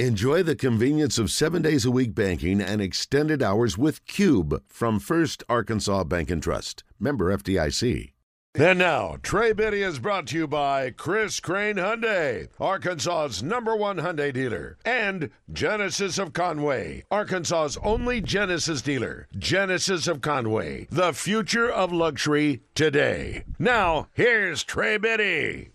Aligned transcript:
Enjoy 0.00 0.42
the 0.42 0.56
convenience 0.56 1.18
of 1.18 1.30
seven 1.30 1.62
days 1.62 1.84
a 1.84 1.90
week 1.92 2.16
banking 2.16 2.60
and 2.60 2.82
extended 2.82 3.40
hours 3.40 3.78
with 3.78 4.04
Cube 4.06 4.60
from 4.66 4.98
First 4.98 5.44
Arkansas 5.48 6.02
Bank 6.02 6.32
and 6.32 6.42
Trust. 6.42 6.82
Member 6.98 7.32
FDIC. 7.36 8.10
And 8.56 8.80
now, 8.80 9.18
Trey 9.22 9.52
Biddy 9.52 9.82
is 9.82 10.00
brought 10.00 10.26
to 10.28 10.36
you 10.36 10.48
by 10.48 10.90
Chris 10.90 11.38
Crane 11.38 11.76
Hyundai, 11.76 12.48
Arkansas's 12.58 13.44
number 13.44 13.76
one 13.76 13.98
Hyundai 13.98 14.32
dealer, 14.32 14.78
and 14.84 15.30
Genesis 15.52 16.18
of 16.18 16.32
Conway, 16.32 17.04
Arkansas's 17.12 17.78
only 17.84 18.20
Genesis 18.20 18.82
dealer. 18.82 19.28
Genesis 19.38 20.08
of 20.08 20.20
Conway, 20.20 20.88
the 20.90 21.12
future 21.12 21.70
of 21.70 21.92
luxury 21.92 22.62
today. 22.74 23.44
Now, 23.60 24.08
here's 24.12 24.64
Trey 24.64 24.96
Biddy. 24.96 25.70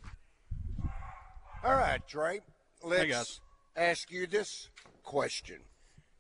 All 1.63 1.75
right, 1.75 2.05
Trey. 2.05 2.41
Let's 2.83 3.05
guys. 3.05 3.39
Ask 3.79 4.11
you 4.11 4.27
this 4.27 4.69
question. 5.03 5.59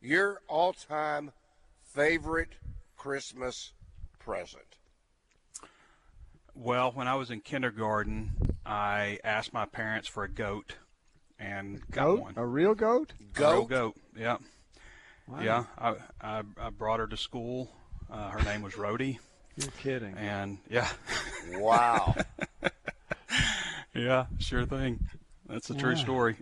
Your 0.01 0.41
all 0.47 0.73
time 0.73 1.31
favorite 1.83 2.53
Christmas 2.97 3.73
present? 4.17 4.63
Well, 6.55 6.91
when 6.91 7.07
I 7.07 7.15
was 7.15 7.29
in 7.31 7.41
kindergarten, 7.41 8.31
I 8.65 9.19
asked 9.23 9.53
my 9.53 9.65
parents 9.65 10.07
for 10.07 10.23
a 10.23 10.29
goat 10.29 10.75
and 11.37 11.79
got 11.91 12.03
Goat? 12.05 12.21
one. 12.21 12.33
A 12.37 12.45
real 12.45 12.75
goat? 12.75 13.13
A 13.19 13.23
real 13.39 13.65
Goat? 13.65 13.69
goat. 13.69 13.95
Yeah. 14.17 14.37
Yeah. 15.41 15.65
I, 15.77 15.95
I 16.21 16.43
I 16.59 16.69
brought 16.69 16.99
her 16.99 17.07
to 17.07 17.17
school. 17.17 17.71
Uh, 18.11 18.29
her 18.31 18.41
name 18.43 18.61
was 18.63 18.73
Rhodey, 18.73 19.19
You're 19.55 19.69
kidding. 19.79 20.17
and 20.17 20.57
yeah, 20.67 20.89
Wow. 21.51 22.15
yeah, 23.93 24.25
sure 24.39 24.65
thing. 24.65 24.99
That's 25.49 25.69
a 25.69 25.73
true 25.73 25.95
story. 25.95 26.35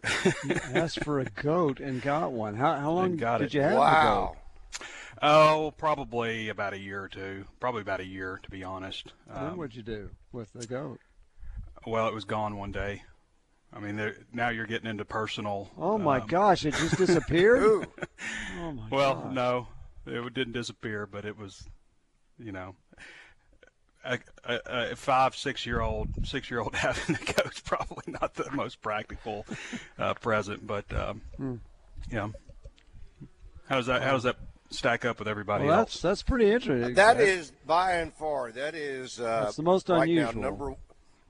Asked 0.74 1.04
for 1.04 1.20
a 1.20 1.26
goat 1.26 1.80
and 1.80 2.02
got 2.02 2.32
one. 2.34 2.56
How, 2.56 2.76
how 2.76 2.92
long 2.92 3.16
did 3.16 3.42
it. 3.42 3.54
you 3.54 3.62
have 3.62 3.78
wow. 3.78 4.36
oh, 5.22 5.74
probably 5.78 6.50
about 6.50 6.74
a 6.74 6.78
year 6.80 7.04
or 7.04 7.08
two. 7.08 7.46
Probably 7.60 7.82
about 7.82 8.02
a 8.02 8.06
year, 8.06 8.40
to 8.44 8.50
be 8.52 8.64
honest. 8.64 9.14
the? 9.28 9.34
Then 9.34 9.44
Um, 9.52 9.58
what'd 9.58 9.76
you 9.76 9.84
do 9.84 10.10
with 10.32 10.52
the 10.54 10.68
goat? 10.68 11.00
well, 11.86 12.08
it 12.08 12.14
was 12.14 12.26
gone 12.26 12.58
one 12.58 12.72
day. 12.74 13.04
I 13.74 13.80
mean, 13.80 14.14
now 14.34 14.50
you're 14.50 14.66
getting 14.66 14.90
into 14.90 15.06
personal. 15.06 15.70
Oh 15.78 15.98
my 15.98 16.20
um, 16.20 16.28
gosh! 16.28 16.66
It 16.66 16.74
just 16.74 16.98
disappeared. 16.98 17.88
Oh 18.60 18.72
my 18.72 18.88
Well, 18.90 19.16
gosh. 19.22 19.34
no, 19.34 19.68
it 20.08 20.34
didn't 20.34 20.54
disappear, 20.54 21.06
but 21.06 21.24
it 21.26 21.38
was, 21.38 21.68
you 22.40 22.52
know, 22.52 22.76
a, 24.08 24.20
a, 24.46 24.60
a 24.92 24.96
five, 24.96 25.36
six 25.36 25.66
year 25.66 25.82
old, 25.82 26.10
six 26.26 26.50
year 26.50 26.60
old 26.62 26.76
having 26.76 27.16
a 27.16 27.34
goat's 27.34 27.60
probably 27.60 28.14
not 28.22 28.34
the 28.36 28.50
most 28.52 28.82
practical 28.82 29.46
uh, 30.00 30.14
present, 30.16 30.66
but 30.66 30.86
um, 30.94 31.22
Hmm. 31.38 31.56
yeah. 32.12 32.30
How 33.70 33.76
does 33.78 33.88
that? 33.88 34.02
How 34.02 34.12
does 34.14 34.24
that 34.24 34.38
stack 34.70 35.04
up 35.06 35.20
with 35.20 35.28
everybody 35.28 35.66
Well, 35.66 35.80
else? 35.80 35.94
that's 35.94 36.02
that's 36.02 36.24
pretty 36.24 36.52
interesting. 36.52 36.94
That 36.96 37.18
That's- 37.18 37.28
is 37.28 37.52
by 37.66 37.94
and 37.96 38.14
far. 38.14 38.52
That 38.52 38.76
is 38.76 39.20
uh, 39.20 39.44
That's 39.46 39.58
the 39.58 39.64
most 39.64 39.90
right 39.90 40.04
unusual. 40.04 40.42
Now, 40.42 40.50
number 40.50 40.74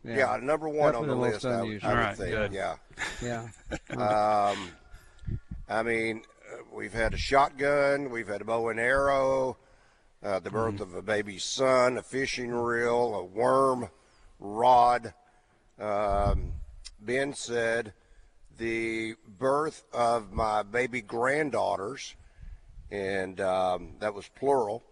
yeah. 0.03 0.37
number 0.41 0.69
one 0.69 0.95
on 0.95 1.07
Definitely 1.07 1.07
the 1.07 1.09
the 1.09 1.15
most 1.15 1.33
list. 1.33 1.45
I, 1.45 1.49
would- 1.49 1.65
unusual. 1.65 1.89
I 1.89 1.93
would 1.93 1.99
All 1.99 2.05
right, 2.05 2.17
think. 2.17 2.29
good. 2.31 2.53
Yeah. 2.53 2.75
yeah. 3.21 3.47
Um, 4.53 4.69
I 5.69 5.83
mean, 5.83 6.21
uh, 6.53 6.57
we've 6.71 6.93
had 6.93 7.13
a 7.13 7.17
shotgun, 7.17 8.09
we've 8.09 8.27
had 8.27 8.41
a 8.41 8.45
bow 8.45 8.69
and 8.69 8.79
arrow, 8.79 9.57
uh, 10.27 10.39
the 10.39 10.49
birth 10.51 10.81
of 10.81 10.93
a 10.93 11.01
baby 11.01 11.37
son, 11.37 11.97
a 11.97 12.03
fishing 12.03 12.51
reel, 12.51 13.15
a 13.15 13.23
worm 13.23 13.87
rod. 14.39 15.13
Um, 15.79 16.51
ben 16.99 17.33
said 17.33 17.93
the 18.57 19.15
birth 19.39 19.83
of 19.93 20.33
my 20.33 20.63
baby 20.63 20.99
granddaughters, 20.99 22.15
and 22.91 23.39
um, 23.39 23.93
that 23.99 24.13
was 24.13 24.27
plural. 24.27 24.83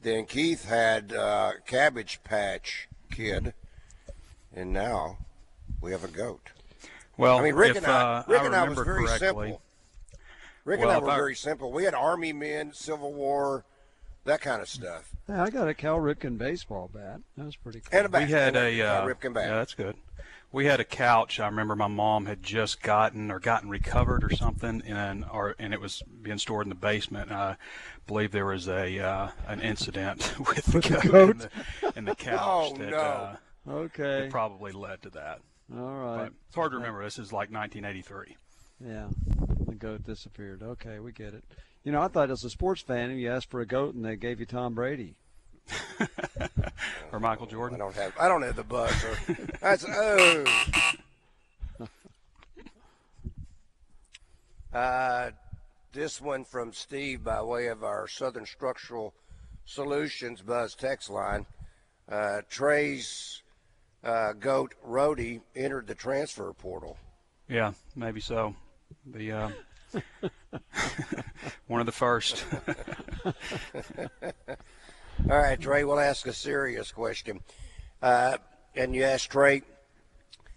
Then 0.00 0.24
Keith 0.24 0.64
had 0.64 1.12
uh, 1.12 1.52
Cabbage 1.66 2.20
Patch 2.24 2.88
Kid, 3.10 3.52
and 4.54 4.72
now 4.72 5.18
we 5.82 5.92
have 5.92 6.04
a 6.04 6.08
goat. 6.08 6.50
well, 7.18 7.38
I 7.38 7.42
mean, 7.42 7.54
Rick 7.54 7.72
if 7.72 7.76
and 7.78 7.86
I, 7.86 8.00
uh, 8.00 8.22
Rick 8.26 8.40
I 8.40 8.46
and 8.46 8.54
I 8.54 8.68
was 8.68 8.78
very 8.78 9.04
correctly, 9.04 9.18
simple. 9.18 9.62
Rick 10.64 10.80
Well, 10.80 10.88
and 10.90 10.96
I 10.96 11.00
were 11.00 11.10
I- 11.10 11.16
very 11.16 11.34
simple. 11.34 11.72
We 11.72 11.84
had 11.84 11.94
army 11.94 12.32
men, 12.32 12.72
Civil 12.72 13.12
War, 13.12 13.64
that 14.24 14.40
kind 14.40 14.62
of 14.62 14.68
stuff, 14.68 15.10
Yeah, 15.28 15.42
I 15.42 15.50
got 15.50 15.68
a 15.68 15.74
Cal 15.74 15.98
Ripken 15.98 16.38
baseball 16.38 16.90
bat. 16.92 17.20
That 17.36 17.44
was 17.46 17.56
pretty 17.56 17.80
cool. 17.80 17.98
and 17.98 18.06
a 18.06 18.08
bat. 18.08 18.22
we 18.26 18.32
had 18.32 18.56
and 18.56 18.78
a 18.78 18.82
uh, 18.82 19.06
Ripken 19.06 19.32
bat. 19.34 19.48
yeah, 19.48 19.54
that's 19.56 19.74
good. 19.74 19.96
We 20.52 20.66
had 20.66 20.80
a 20.80 20.84
couch. 20.84 21.40
I 21.40 21.46
remember 21.46 21.74
my 21.74 21.86
mom 21.88 22.26
had 22.26 22.42
just 22.42 22.82
gotten 22.82 23.30
or 23.30 23.38
gotten 23.40 23.70
recovered 23.70 24.22
or 24.22 24.30
something, 24.36 24.82
and 24.86 25.24
or 25.32 25.54
and 25.58 25.72
it 25.72 25.80
was 25.80 26.02
being 26.20 26.36
stored 26.36 26.66
in 26.66 26.68
the 26.68 26.74
basement. 26.74 27.30
And 27.30 27.38
I 27.38 27.56
believe 28.06 28.32
there 28.32 28.44
was 28.44 28.68
a 28.68 28.98
uh, 28.98 29.28
an 29.48 29.60
incident 29.62 30.34
with 30.46 30.66
the 30.66 30.76
With 30.76 30.84
the 30.84 30.90
goat, 31.08 31.10
goat? 31.10 31.30
In, 31.30 31.38
the, 31.38 31.92
in 31.96 32.04
the 32.04 32.14
couch 32.14 32.38
Oh, 32.42 32.76
that 32.76 32.90
no. 32.90 32.98
uh, 32.98 33.36
okay. 33.70 34.24
it 34.26 34.30
probably 34.30 34.72
led 34.72 35.00
to 35.02 35.10
that. 35.10 35.40
All 35.74 35.80
right. 35.94 36.16
But 36.24 36.32
it's 36.48 36.54
hard 36.54 36.72
to 36.72 36.76
remember. 36.76 37.02
This 37.02 37.18
is 37.18 37.32
like 37.32 37.50
1983. 37.50 38.36
Yeah, 38.84 39.06
the 39.68 39.74
goat 39.74 40.04
disappeared. 40.04 40.62
Okay, 40.62 40.98
we 40.98 41.12
get 41.12 41.32
it. 41.32 41.44
You 41.84 41.92
know, 41.92 42.00
I 42.00 42.08
thought 42.08 42.30
as 42.30 42.44
a 42.44 42.50
sports 42.50 42.80
fan, 42.82 43.10
you 43.18 43.30
asked 43.30 43.50
for 43.50 43.60
a 43.60 43.66
goat 43.66 43.94
and 43.94 44.04
they 44.04 44.16
gave 44.16 44.40
you 44.40 44.46
Tom 44.46 44.74
Brady. 44.74 45.14
Or 47.12 47.20
Michael 47.20 47.46
Jordan. 47.46 47.76
I 47.76 47.78
Jordan. 47.78 47.78
don't 47.78 47.94
have. 47.94 48.12
I 48.18 48.28
don't 48.28 48.42
have 48.42 48.56
the 48.56 48.64
buzzer. 48.64 49.18
That's 49.60 49.84
oh. 49.88 50.44
Uh, 54.72 55.30
this 55.92 56.20
one 56.20 56.44
from 56.44 56.72
Steve 56.72 57.22
by 57.22 57.42
way 57.42 57.66
of 57.66 57.84
our 57.84 58.08
Southern 58.08 58.46
Structural 58.46 59.12
Solutions 59.66 60.40
Buzz 60.40 60.74
text 60.74 61.10
line. 61.10 61.44
Uh, 62.10 62.40
Trey's 62.48 63.42
uh, 64.02 64.32
goat 64.32 64.74
Rhodey 64.86 65.42
entered 65.54 65.86
the 65.86 65.94
transfer 65.94 66.52
portal. 66.54 66.96
Yeah, 67.48 67.72
maybe 67.94 68.20
so. 68.20 68.54
The 69.06 69.32
uh, 69.32 69.50
one 71.66 71.80
of 71.80 71.86
the 71.86 71.92
first. 71.92 72.44
All 75.30 75.38
right, 75.38 75.60
Trey, 75.60 75.84
we'll 75.84 76.00
ask 76.00 76.26
a 76.26 76.32
serious 76.32 76.90
question. 76.90 77.40
Uh, 78.00 78.38
and 78.74 78.94
you 78.94 79.04
asked 79.04 79.30
Trey 79.30 79.62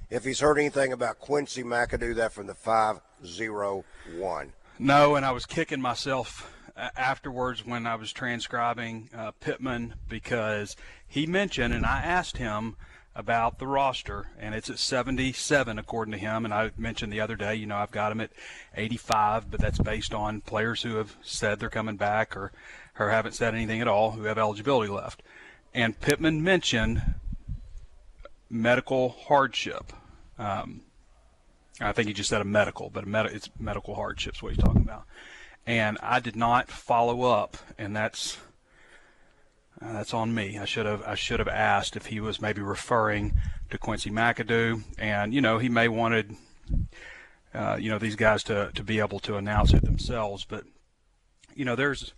if 0.10 0.24
he's 0.24 0.40
heard 0.40 0.58
anything 0.58 0.94
about 0.94 1.20
Quincy 1.20 1.64
McAdoo, 1.64 2.16
that 2.16 2.32
from 2.32 2.48
the 2.48 2.54
501. 2.54 4.54
No, 4.78 5.16
and 5.16 5.26
I 5.26 5.32
was 5.32 5.46
kicking 5.46 5.82
myself 5.82 6.52
afterwards 6.76 7.66
when 7.66 7.88
I 7.88 7.96
was 7.96 8.12
transcribing 8.12 9.10
uh, 9.16 9.32
Pittman 9.40 9.96
because 10.08 10.76
he 11.08 11.26
mentioned, 11.26 11.74
and 11.74 11.86
I 11.86 12.02
asked 12.02 12.38
him 12.38 12.76
about 13.16 13.60
the 13.60 13.68
roster, 13.68 14.28
and 14.38 14.54
it's 14.54 14.70
at 14.70 14.78
77 14.78 15.80
according 15.80 16.12
to 16.12 16.18
him. 16.18 16.44
And 16.44 16.54
I 16.54 16.72
mentioned 16.78 17.14
the 17.14 17.22
other 17.22 17.36
day, 17.36 17.56
you 17.56 17.66
know, 17.66 17.78
I've 17.78 17.92
got 17.92 18.12
him 18.12 18.20
at 18.20 18.32
85, 18.76 19.50
but 19.50 19.60
that's 19.60 19.80
based 19.80 20.14
on 20.14 20.42
players 20.42 20.82
who 20.82 20.96
have 20.96 21.16
said 21.22 21.60
they're 21.60 21.70
coming 21.70 21.96
back 21.96 22.36
or, 22.36 22.52
or 23.00 23.10
haven't 23.10 23.34
said 23.34 23.56
anything 23.56 23.80
at 23.80 23.88
all 23.88 24.12
who 24.12 24.24
have 24.24 24.38
eligibility 24.38 24.92
left. 24.92 25.24
And 25.74 26.00
Pittman 26.00 26.44
mentioned 26.44 27.16
medical 28.50 29.10
hardship. 29.10 29.94
Um, 30.38 30.82
I 31.80 31.92
think 31.94 32.08
he 32.08 32.14
just 32.14 32.30
said 32.30 32.42
a 32.42 32.46
medical, 32.46 32.90
but 32.90 33.06
a 33.06 33.08
med- 33.08 33.28
it's 33.28 33.50
medical 33.60 33.96
hardships 33.96 34.44
what 34.44 34.54
he's 34.54 34.64
talking 34.64 34.82
about. 34.82 35.04
And 35.66 35.98
I 36.04 36.20
did 36.20 36.36
not 36.36 36.70
follow 36.70 37.24
up, 37.24 37.58
and 37.78 37.96
that's 37.96 38.38
uh, 39.82 39.94
that's 39.94 40.14
on 40.14 40.34
me. 40.34 40.58
I 40.58 40.66
should 40.66 40.86
have 40.86 41.04
I 41.04 41.16
should 41.16 41.40
have 41.40 41.48
asked 41.48 41.96
if 41.96 42.08
he 42.08 42.20
was 42.20 42.42
maybe 42.42 42.62
referring 42.62 43.34
to 43.70 43.78
Quincy 43.78 44.10
McAdoo, 44.10 44.84
and 44.98 45.34
you 45.34 45.42
know 45.42 45.58
he 45.58 45.70
may 45.70 45.88
wanted 45.88 46.36
uh, 47.54 47.78
you 47.80 47.90
know 47.90 48.00
these 48.00 48.16
guys 48.16 48.44
to 48.44 48.72
to 48.74 48.84
be 48.84 49.00
able 49.00 49.20
to 49.20 49.36
announce 49.36 49.74
it 49.74 49.84
themselves, 49.84 50.46
but 50.46 50.64
you 51.54 51.66
know 51.66 51.76
there's 51.76 52.14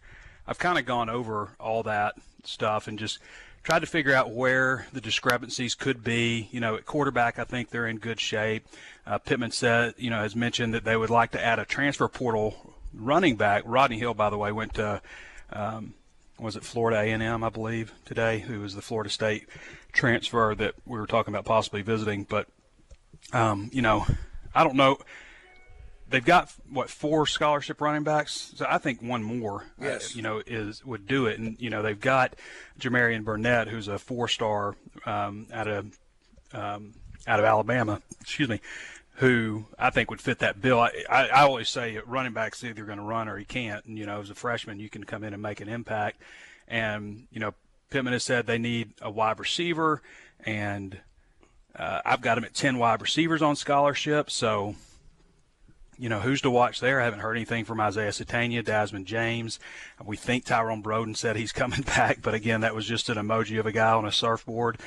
I've 0.47 0.59
kind 0.59 0.77
of 0.77 0.85
gone 0.85 1.09
over 1.09 1.55
all 1.59 1.83
that 1.83 2.15
stuff 2.43 2.87
and 2.87 2.97
just 2.97 3.19
tried 3.63 3.79
to 3.79 3.85
figure 3.85 4.13
out 4.13 4.31
where 4.31 4.87
the 4.93 5.01
discrepancies 5.01 5.75
could 5.75 6.03
be. 6.03 6.47
You 6.51 6.59
know, 6.59 6.75
at 6.75 6.85
quarterback, 6.85 7.37
I 7.37 7.43
think 7.43 7.69
they're 7.69 7.87
in 7.87 7.97
good 7.97 8.19
shape. 8.19 8.65
Uh, 9.05 9.17
Pittman 9.17 9.51
said, 9.51 9.95
you 9.97 10.09
know, 10.09 10.21
has 10.21 10.35
mentioned 10.35 10.73
that 10.73 10.85
they 10.85 10.95
would 10.95 11.09
like 11.09 11.31
to 11.31 11.43
add 11.43 11.59
a 11.59 11.65
transfer 11.65 12.07
portal 12.07 12.73
running 12.93 13.35
back. 13.35 13.63
Rodney 13.65 13.99
Hill, 13.99 14.13
by 14.13 14.29
the 14.29 14.37
way, 14.37 14.51
went 14.51 14.75
to 14.75 15.01
um, 15.51 15.95
was 16.39 16.55
it 16.55 16.63
Florida 16.63 16.99
A&M, 16.99 17.43
I 17.43 17.49
believe, 17.49 17.93
today, 18.05 18.39
who 18.39 18.61
was 18.61 18.75
the 18.75 18.81
Florida 18.81 19.09
State 19.09 19.47
transfer 19.91 20.53
that 20.55 20.75
we 20.85 20.99
were 20.99 21.07
talking 21.07 21.33
about 21.33 21.45
possibly 21.45 21.81
visiting. 21.81 22.23
But 22.23 22.47
um, 23.33 23.69
you 23.73 23.81
know, 23.81 24.05
I 24.53 24.63
don't 24.63 24.75
know. 24.75 24.97
They've 26.09 26.23
got 26.23 26.53
what 26.71 26.89
four 26.89 27.27
scholarship 27.27 27.81
running 27.81 28.03
backs, 28.03 28.53
so 28.55 28.65
I 28.67 28.77
think 28.77 29.01
one 29.01 29.23
more, 29.23 29.65
uh, 29.81 29.99
you 30.13 30.21
know, 30.21 30.41
is 30.45 30.85
would 30.85 31.05
do 31.05 31.25
it. 31.25 31.37
And 31.37 31.57
you 31.59 31.69
know, 31.69 31.81
they've 31.81 31.99
got 31.99 32.35
Jamarian 32.79 33.25
Burnett, 33.25 33.67
who's 33.67 33.89
a 33.89 33.99
four-star 33.99 34.75
um, 35.05 35.47
out 35.51 35.67
of 35.67 35.99
um, 36.53 36.93
out 37.27 37.39
of 37.39 37.45
Alabama, 37.45 38.01
excuse 38.21 38.47
me, 38.47 38.61
who 39.17 39.65
I 39.79 39.89
think 39.89 40.11
would 40.11 40.21
fit 40.21 40.39
that 40.39 40.61
bill. 40.61 40.79
I, 40.79 40.91
I, 41.09 41.27
I 41.27 41.41
always 41.41 41.69
say 41.69 41.99
running 42.05 42.33
back's 42.33 42.63
either 42.63 42.85
going 42.85 42.99
to 42.99 43.03
run 43.03 43.27
or 43.27 43.37
he 43.37 43.45
can't. 43.45 43.83
And, 43.85 43.97
you 43.97 44.05
know, 44.05 44.21
as 44.21 44.29
a 44.29 44.35
freshman, 44.35 44.79
you 44.79 44.89
can 44.89 45.03
come 45.03 45.23
in 45.23 45.33
and 45.33 45.41
make 45.41 45.59
an 45.59 45.69
impact. 45.69 46.21
And, 46.67 47.27
you 47.31 47.39
know, 47.39 47.53
Pittman 47.89 48.13
has 48.13 48.23
said 48.23 48.45
they 48.45 48.59
need 48.59 48.93
a 49.01 49.09
wide 49.09 49.39
receiver, 49.39 50.01
and 50.45 50.99
uh, 51.75 52.01
I've 52.05 52.21
got 52.21 52.37
him 52.37 52.43
at 52.43 52.53
10 52.53 52.77
wide 52.77 53.01
receivers 53.01 53.41
on 53.41 53.55
scholarship. 53.55 54.29
So, 54.29 54.75
you 55.97 56.09
know, 56.09 56.19
who's 56.19 56.41
to 56.41 56.51
watch 56.51 56.79
there? 56.79 57.01
I 57.01 57.05
haven't 57.05 57.21
heard 57.21 57.37
anything 57.37 57.65
from 57.65 57.81
Isaiah 57.81 58.11
Sategna, 58.11 58.63
Desmond 58.63 59.07
James. 59.07 59.59
We 60.03 60.15
think 60.15 60.45
Tyrone 60.45 60.83
Broden 60.83 61.17
said 61.17 61.37
he's 61.37 61.51
coming 61.53 61.81
back, 61.81 62.21
but 62.21 62.35
again, 62.35 62.61
that 62.61 62.75
was 62.75 62.85
just 62.85 63.09
an 63.09 63.17
emoji 63.17 63.59
of 63.59 63.65
a 63.65 63.71
guy 63.71 63.93
on 63.93 64.05
a 64.05 64.11
surfboard. 64.11 64.77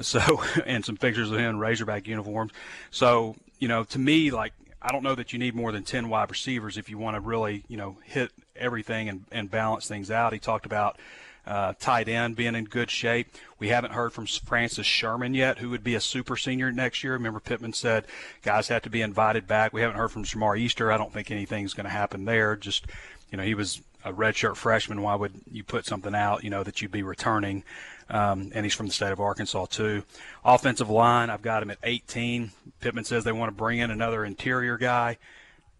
So, 0.00 0.42
and 0.66 0.84
some 0.84 0.96
pictures 0.96 1.30
of 1.30 1.38
him 1.38 1.50
in 1.50 1.58
Razorback 1.58 2.08
uniforms. 2.08 2.50
So, 2.90 3.36
you 3.58 3.68
know, 3.68 3.84
to 3.84 3.98
me, 3.98 4.30
like, 4.30 4.52
I 4.80 4.92
don't 4.92 5.02
know 5.02 5.14
that 5.14 5.32
you 5.32 5.38
need 5.38 5.54
more 5.54 5.72
than 5.72 5.82
10 5.82 6.08
wide 6.08 6.30
receivers 6.30 6.76
if 6.76 6.88
you 6.88 6.98
want 6.98 7.16
to 7.16 7.20
really, 7.20 7.64
you 7.68 7.76
know, 7.76 7.96
hit 8.04 8.30
everything 8.54 9.08
and, 9.08 9.24
and 9.32 9.50
balance 9.50 9.88
things 9.88 10.10
out. 10.10 10.32
He 10.32 10.38
talked 10.38 10.66
about 10.66 10.98
uh, 11.46 11.74
tight 11.78 12.08
end 12.08 12.36
being 12.36 12.54
in 12.54 12.64
good 12.64 12.90
shape. 12.90 13.28
We 13.58 13.68
haven't 13.68 13.92
heard 13.92 14.12
from 14.12 14.26
Francis 14.26 14.86
Sherman 14.86 15.34
yet, 15.34 15.58
who 15.58 15.70
would 15.70 15.84
be 15.84 15.94
a 15.94 16.00
super 16.00 16.36
senior 16.36 16.72
next 16.72 17.02
year. 17.04 17.14
Remember, 17.14 17.40
Pittman 17.40 17.72
said 17.72 18.06
guys 18.42 18.68
have 18.68 18.82
to 18.82 18.90
be 18.90 19.00
invited 19.00 19.46
back. 19.46 19.72
We 19.72 19.80
haven't 19.80 19.96
heard 19.96 20.10
from 20.10 20.24
Jamar 20.24 20.58
Easter. 20.58 20.90
I 20.92 20.98
don't 20.98 21.12
think 21.12 21.30
anything's 21.30 21.74
going 21.74 21.84
to 21.84 21.90
happen 21.90 22.24
there. 22.24 22.56
Just, 22.56 22.86
you 23.30 23.38
know, 23.38 23.44
he 23.44 23.54
was 23.54 23.80
a 24.06 24.12
redshirt 24.12 24.56
freshman. 24.56 25.02
Why 25.02 25.16
would 25.16 25.34
you 25.50 25.64
put 25.64 25.84
something 25.84 26.14
out, 26.14 26.44
you 26.44 26.50
know, 26.50 26.62
that 26.62 26.80
you'd 26.80 26.92
be 26.92 27.02
returning? 27.02 27.64
Um, 28.08 28.52
and 28.54 28.64
he's 28.64 28.74
from 28.74 28.86
the 28.86 28.92
state 28.92 29.10
of 29.10 29.20
Arkansas, 29.20 29.66
too. 29.66 30.04
Offensive 30.44 30.88
line, 30.88 31.28
I've 31.28 31.42
got 31.42 31.62
him 31.62 31.70
at 31.70 31.78
18. 31.82 32.52
Pittman 32.80 33.04
says 33.04 33.24
they 33.24 33.32
want 33.32 33.50
to 33.50 33.56
bring 33.56 33.80
in 33.80 33.90
another 33.90 34.24
interior 34.24 34.78
guy. 34.78 35.18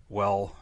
Well, 0.08 0.56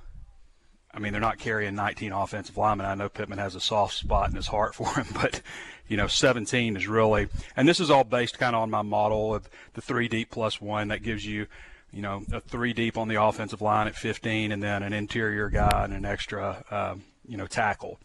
I 0.92 0.98
mean, 0.98 1.12
they're 1.12 1.20
not 1.20 1.38
carrying 1.38 1.74
19 1.74 2.12
offensive 2.12 2.56
linemen. 2.56 2.86
I 2.86 2.94
know 2.94 3.08
Pittman 3.08 3.38
has 3.38 3.54
a 3.54 3.60
soft 3.60 3.94
spot 3.94 4.28
in 4.28 4.36
his 4.36 4.46
heart 4.46 4.74
for 4.74 4.88
him, 4.94 5.06
but 5.14 5.40
you 5.88 5.96
know, 5.96 6.06
17 6.06 6.76
is 6.76 6.86
really, 6.86 7.28
and 7.56 7.66
this 7.66 7.80
is 7.80 7.90
all 7.90 8.04
based 8.04 8.38
kind 8.38 8.54
of 8.54 8.62
on 8.62 8.70
my 8.70 8.82
model 8.82 9.34
of 9.34 9.48
the 9.72 9.80
three 9.80 10.08
deep 10.08 10.30
plus 10.30 10.60
one 10.60 10.88
that 10.88 11.02
gives 11.02 11.24
you, 11.24 11.46
you 11.92 12.02
know, 12.02 12.22
a 12.32 12.40
three 12.40 12.72
deep 12.72 12.98
on 12.98 13.08
the 13.08 13.22
offensive 13.22 13.62
line 13.62 13.86
at 13.86 13.94
15, 13.94 14.52
and 14.52 14.62
then 14.62 14.82
an 14.82 14.92
interior 14.92 15.48
guy 15.48 15.84
and 15.84 15.94
an 15.94 16.04
extra, 16.04 16.64
um, 16.70 17.04
you 17.26 17.36
know, 17.36 17.46
tackle. 17.46 17.98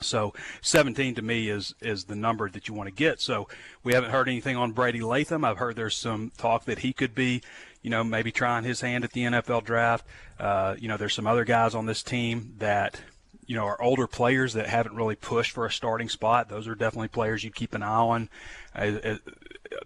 So 0.00 0.34
17 0.60 1.14
to 1.14 1.22
me 1.22 1.48
is 1.48 1.74
is 1.80 2.04
the 2.04 2.16
number 2.16 2.50
that 2.50 2.68
you 2.68 2.74
want 2.74 2.88
to 2.88 2.94
get. 2.94 3.20
So 3.20 3.48
we 3.82 3.94
haven't 3.94 4.10
heard 4.10 4.28
anything 4.28 4.56
on 4.56 4.72
Brady 4.72 5.00
Latham. 5.00 5.42
I've 5.42 5.56
heard 5.56 5.74
there's 5.74 5.96
some 5.96 6.32
talk 6.36 6.66
that 6.66 6.80
he 6.80 6.92
could 6.92 7.14
be 7.14 7.42
you 7.86 7.90
know, 7.90 8.02
maybe 8.02 8.32
trying 8.32 8.64
his 8.64 8.80
hand 8.80 9.04
at 9.04 9.12
the 9.12 9.20
NFL 9.20 9.62
draft. 9.62 10.04
Uh, 10.40 10.74
you 10.76 10.88
know, 10.88 10.96
there's 10.96 11.14
some 11.14 11.28
other 11.28 11.44
guys 11.44 11.72
on 11.72 11.86
this 11.86 12.02
team 12.02 12.52
that, 12.58 13.00
you 13.46 13.54
know, 13.54 13.64
are 13.64 13.80
older 13.80 14.08
players 14.08 14.54
that 14.54 14.66
haven't 14.66 14.96
really 14.96 15.14
pushed 15.14 15.52
for 15.52 15.66
a 15.66 15.70
starting 15.70 16.08
spot. 16.08 16.48
Those 16.48 16.66
are 16.66 16.74
definitely 16.74 17.06
players 17.06 17.44
you'd 17.44 17.54
keep 17.54 17.74
an 17.74 17.84
eye 17.84 17.86
on. 17.86 18.28
Uh, 18.74 18.90
uh, 19.04 19.16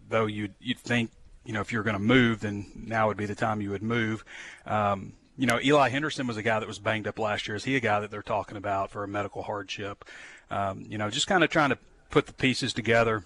though 0.09 0.25
you'd, 0.25 0.55
you'd 0.61 0.79
think, 0.79 1.11
you 1.45 1.53
know, 1.53 1.61
if 1.61 1.73
you're 1.73 1.83
going 1.83 1.93
to 1.93 2.03
move, 2.03 2.41
then 2.41 2.73
now 2.75 3.09
would 3.09 3.19
be 3.19 3.27
the 3.27 3.35
time 3.35 3.61
you 3.61 3.69
would 3.69 3.83
move. 3.83 4.25
Um, 4.65 5.13
you 5.37 5.47
know, 5.47 5.59
Eli 5.63 5.89
Henderson 5.89 6.27
was 6.27 6.37
a 6.37 6.43
guy 6.43 6.59
that 6.59 6.69
was 6.69 6.79
banged 6.79 7.07
up 7.07 7.19
last 7.19 7.49
year. 7.49 7.57
Is 7.57 7.65
he 7.65 7.77
a 7.77 7.81
guy 7.81 8.01
that 8.01 8.11
they're 8.11 8.23
talking 8.23 8.57
about 8.57 8.91
for 8.91 9.05
a 9.05 9.09
medical 9.09 9.43
hardship? 9.43 10.05
Um, 10.51 10.85
you 10.89 10.99
know, 10.99 11.09
just 11.11 11.27
kind 11.27 11.43
of 11.43 11.51
trying 11.51 11.71
to 11.71 11.79
put 12.11 12.27
the 12.27 12.33
pieces 12.33 12.73
together. 12.73 13.25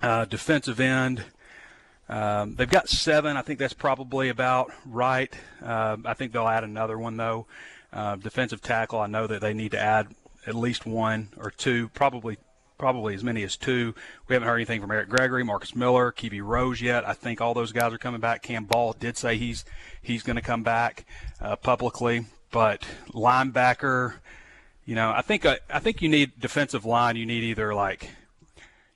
Uh, 0.00 0.24
defensive 0.24 0.80
end. 0.80 1.24
Um, 2.08 2.56
they've 2.56 2.70
got 2.70 2.88
seven. 2.88 3.36
I 3.36 3.42
think 3.42 3.58
that's 3.58 3.72
probably 3.72 4.28
about 4.28 4.70
right. 4.84 5.34
Uh, 5.62 5.96
I 6.04 6.14
think 6.14 6.32
they'll 6.32 6.48
add 6.48 6.64
another 6.64 6.98
one 6.98 7.16
though. 7.16 7.46
Uh, 7.92 8.16
defensive 8.16 8.60
tackle. 8.60 9.00
I 9.00 9.06
know 9.06 9.26
that 9.26 9.40
they 9.40 9.54
need 9.54 9.72
to 9.72 9.80
add 9.80 10.08
at 10.46 10.54
least 10.54 10.86
one 10.86 11.28
or 11.36 11.50
two, 11.50 11.88
probably 11.88 12.38
probably 12.82 13.14
as 13.14 13.22
many 13.22 13.44
as 13.44 13.56
two. 13.56 13.94
We 14.26 14.34
haven't 14.34 14.48
heard 14.48 14.56
anything 14.56 14.80
from 14.80 14.90
Eric 14.90 15.08
Gregory, 15.08 15.44
Marcus 15.44 15.76
Miller, 15.76 16.10
Kiwi 16.10 16.40
Rose 16.40 16.80
yet. 16.80 17.06
I 17.06 17.12
think 17.12 17.40
all 17.40 17.54
those 17.54 17.70
guys 17.70 17.92
are 17.92 17.98
coming 17.98 18.20
back. 18.20 18.42
Cam 18.42 18.64
Ball 18.64 18.92
did 18.92 19.16
say 19.16 19.36
he's 19.36 19.64
he's 20.02 20.24
going 20.24 20.34
to 20.34 20.42
come 20.42 20.64
back 20.64 21.06
uh, 21.40 21.54
publicly, 21.54 22.26
but 22.50 22.84
linebacker. 23.10 24.14
You 24.84 24.96
know, 24.96 25.12
I 25.12 25.22
think 25.22 25.46
uh, 25.46 25.58
I 25.72 25.78
think 25.78 26.02
you 26.02 26.08
need 26.08 26.40
defensive 26.40 26.84
line. 26.84 27.14
You 27.14 27.24
need 27.24 27.44
either 27.44 27.72
like, 27.72 28.10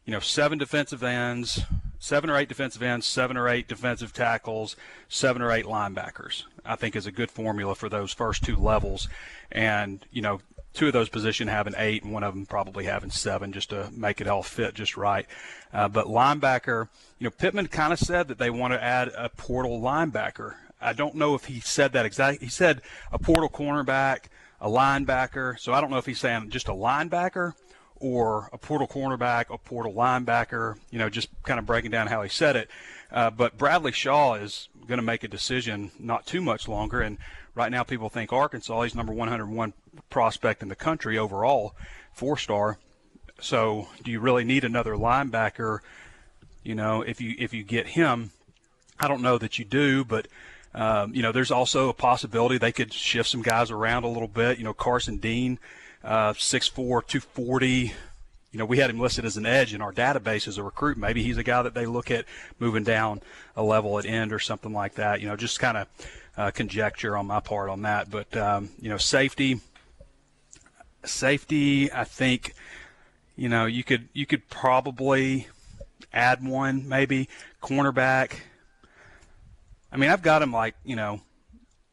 you 0.04 0.10
know, 0.12 0.18
seven 0.18 0.58
defensive 0.58 1.04
ends, 1.04 1.60
seven 2.00 2.28
or 2.28 2.36
eight 2.36 2.48
defensive 2.48 2.82
ends, 2.82 3.06
seven 3.06 3.36
or 3.36 3.48
eight 3.48 3.68
defensive 3.68 4.12
tackles, 4.12 4.74
seven 5.08 5.40
or 5.42 5.52
eight 5.52 5.64
linebackers. 5.64 6.42
I 6.64 6.74
think 6.74 6.96
is 6.96 7.06
a 7.06 7.12
good 7.12 7.30
formula 7.30 7.76
for 7.76 7.88
those 7.88 8.12
first 8.12 8.42
two 8.42 8.56
levels, 8.56 9.06
and 9.52 10.04
you 10.10 10.22
know 10.22 10.40
two 10.76 10.88
of 10.88 10.92
those 10.92 11.08
positions 11.08 11.50
having 11.50 11.74
eight 11.78 12.04
and 12.04 12.12
one 12.12 12.22
of 12.22 12.34
them 12.34 12.46
probably 12.46 12.84
having 12.84 13.10
seven 13.10 13.50
just 13.50 13.70
to 13.70 13.90
make 13.92 14.20
it 14.20 14.28
all 14.28 14.42
fit 14.42 14.74
just 14.74 14.96
right. 14.96 15.26
Uh, 15.72 15.88
but 15.88 16.06
linebacker, 16.06 16.88
you 17.18 17.24
know, 17.24 17.30
Pittman 17.30 17.66
kind 17.68 17.92
of 17.92 17.98
said 17.98 18.28
that 18.28 18.38
they 18.38 18.50
want 18.50 18.74
to 18.74 18.82
add 18.82 19.08
a 19.16 19.30
portal 19.30 19.80
linebacker. 19.80 20.54
I 20.80 20.92
don't 20.92 21.14
know 21.14 21.34
if 21.34 21.46
he 21.46 21.60
said 21.60 21.92
that 21.94 22.04
exactly. 22.04 22.46
He 22.46 22.50
said 22.50 22.82
a 23.10 23.18
portal 23.18 23.48
cornerback, 23.48 24.26
a 24.60 24.68
linebacker. 24.68 25.58
So 25.58 25.72
I 25.72 25.80
don't 25.80 25.90
know 25.90 25.98
if 25.98 26.06
he's 26.06 26.20
saying 26.20 26.50
just 26.50 26.68
a 26.68 26.72
linebacker 26.72 27.54
or 27.96 28.50
a 28.52 28.58
portal 28.58 28.86
cornerback, 28.86 29.46
a 29.48 29.56
portal 29.56 29.94
linebacker, 29.94 30.76
you 30.90 30.98
know, 30.98 31.08
just 31.08 31.30
kind 31.42 31.58
of 31.58 31.64
breaking 31.64 31.90
down 31.90 32.06
how 32.06 32.22
he 32.22 32.28
said 32.28 32.54
it. 32.54 32.70
Uh, 33.10 33.30
but 33.30 33.56
Bradley 33.56 33.92
Shaw 33.92 34.34
is 34.34 34.68
going 34.86 34.98
to 34.98 35.02
make 35.04 35.24
a 35.24 35.28
decision 35.28 35.90
not 35.98 36.26
too 36.26 36.42
much 36.42 36.68
longer. 36.68 37.00
And 37.00 37.18
right 37.54 37.70
now, 37.70 37.82
people 37.82 38.08
think 38.08 38.32
Arkansas, 38.32 38.82
he's 38.82 38.94
number 38.94 39.12
101 39.12 39.72
prospect 40.10 40.62
in 40.62 40.68
the 40.68 40.76
country 40.76 41.18
overall, 41.18 41.74
four 42.12 42.36
star. 42.36 42.78
So, 43.40 43.88
do 44.02 44.10
you 44.10 44.20
really 44.20 44.44
need 44.44 44.64
another 44.64 44.94
linebacker? 44.94 45.80
You 46.62 46.74
know, 46.74 47.02
if 47.02 47.20
you 47.20 47.34
if 47.38 47.52
you 47.52 47.62
get 47.62 47.88
him, 47.88 48.30
I 48.98 49.08
don't 49.08 49.22
know 49.22 49.38
that 49.38 49.58
you 49.58 49.64
do, 49.64 50.04
but 50.04 50.26
um, 50.74 51.14
you 51.14 51.22
know, 51.22 51.32
there's 51.32 51.50
also 51.50 51.88
a 51.88 51.94
possibility 51.94 52.58
they 52.58 52.72
could 52.72 52.92
shift 52.92 53.30
some 53.30 53.42
guys 53.42 53.70
around 53.70 54.04
a 54.04 54.08
little 54.08 54.28
bit. 54.28 54.58
You 54.58 54.64
know, 54.64 54.74
Carson 54.74 55.16
Dean 55.16 55.58
uh, 56.04 56.34
6'4", 56.34 56.74
240. 56.74 57.92
You 58.52 58.58
know, 58.58 58.66
we 58.66 58.78
had 58.78 58.90
him 58.90 59.00
listed 59.00 59.24
as 59.24 59.36
an 59.36 59.46
edge 59.46 59.74
in 59.74 59.80
our 59.80 59.92
database 59.92 60.46
as 60.46 60.58
a 60.58 60.62
recruit. 60.62 60.98
Maybe 60.98 61.22
he's 61.22 61.38
a 61.38 61.42
guy 61.42 61.62
that 61.62 61.74
they 61.74 61.86
look 61.86 62.10
at 62.10 62.26
moving 62.58 62.84
down 62.84 63.22
a 63.56 63.62
level 63.62 63.98
at 63.98 64.04
end 64.06 64.32
or 64.32 64.38
something 64.38 64.72
like 64.72 64.94
that. 64.94 65.20
You 65.20 65.28
know, 65.28 65.36
just 65.36 65.60
kind 65.60 65.78
of 65.78 65.88
uh, 66.36 66.50
conjecture 66.50 67.16
on 67.16 67.26
my 67.26 67.40
part 67.40 67.70
on 67.70 67.82
that. 67.82 68.10
But 68.10 68.36
um, 68.36 68.68
you 68.80 68.90
know, 68.90 68.98
safety, 68.98 69.60
safety. 71.06 71.92
I 71.92 72.04
think, 72.04 72.54
you 73.36 73.48
know, 73.48 73.66
you 73.66 73.84
could 73.84 74.08
you 74.12 74.26
could 74.26 74.48
probably 74.48 75.48
add 76.12 76.46
one 76.46 76.88
maybe 76.88 77.28
cornerback. 77.62 78.40
I 79.92 79.96
mean, 79.96 80.10
I've 80.10 80.22
got 80.22 80.42
him 80.42 80.52
like 80.52 80.74
you 80.84 80.96
know, 80.96 81.20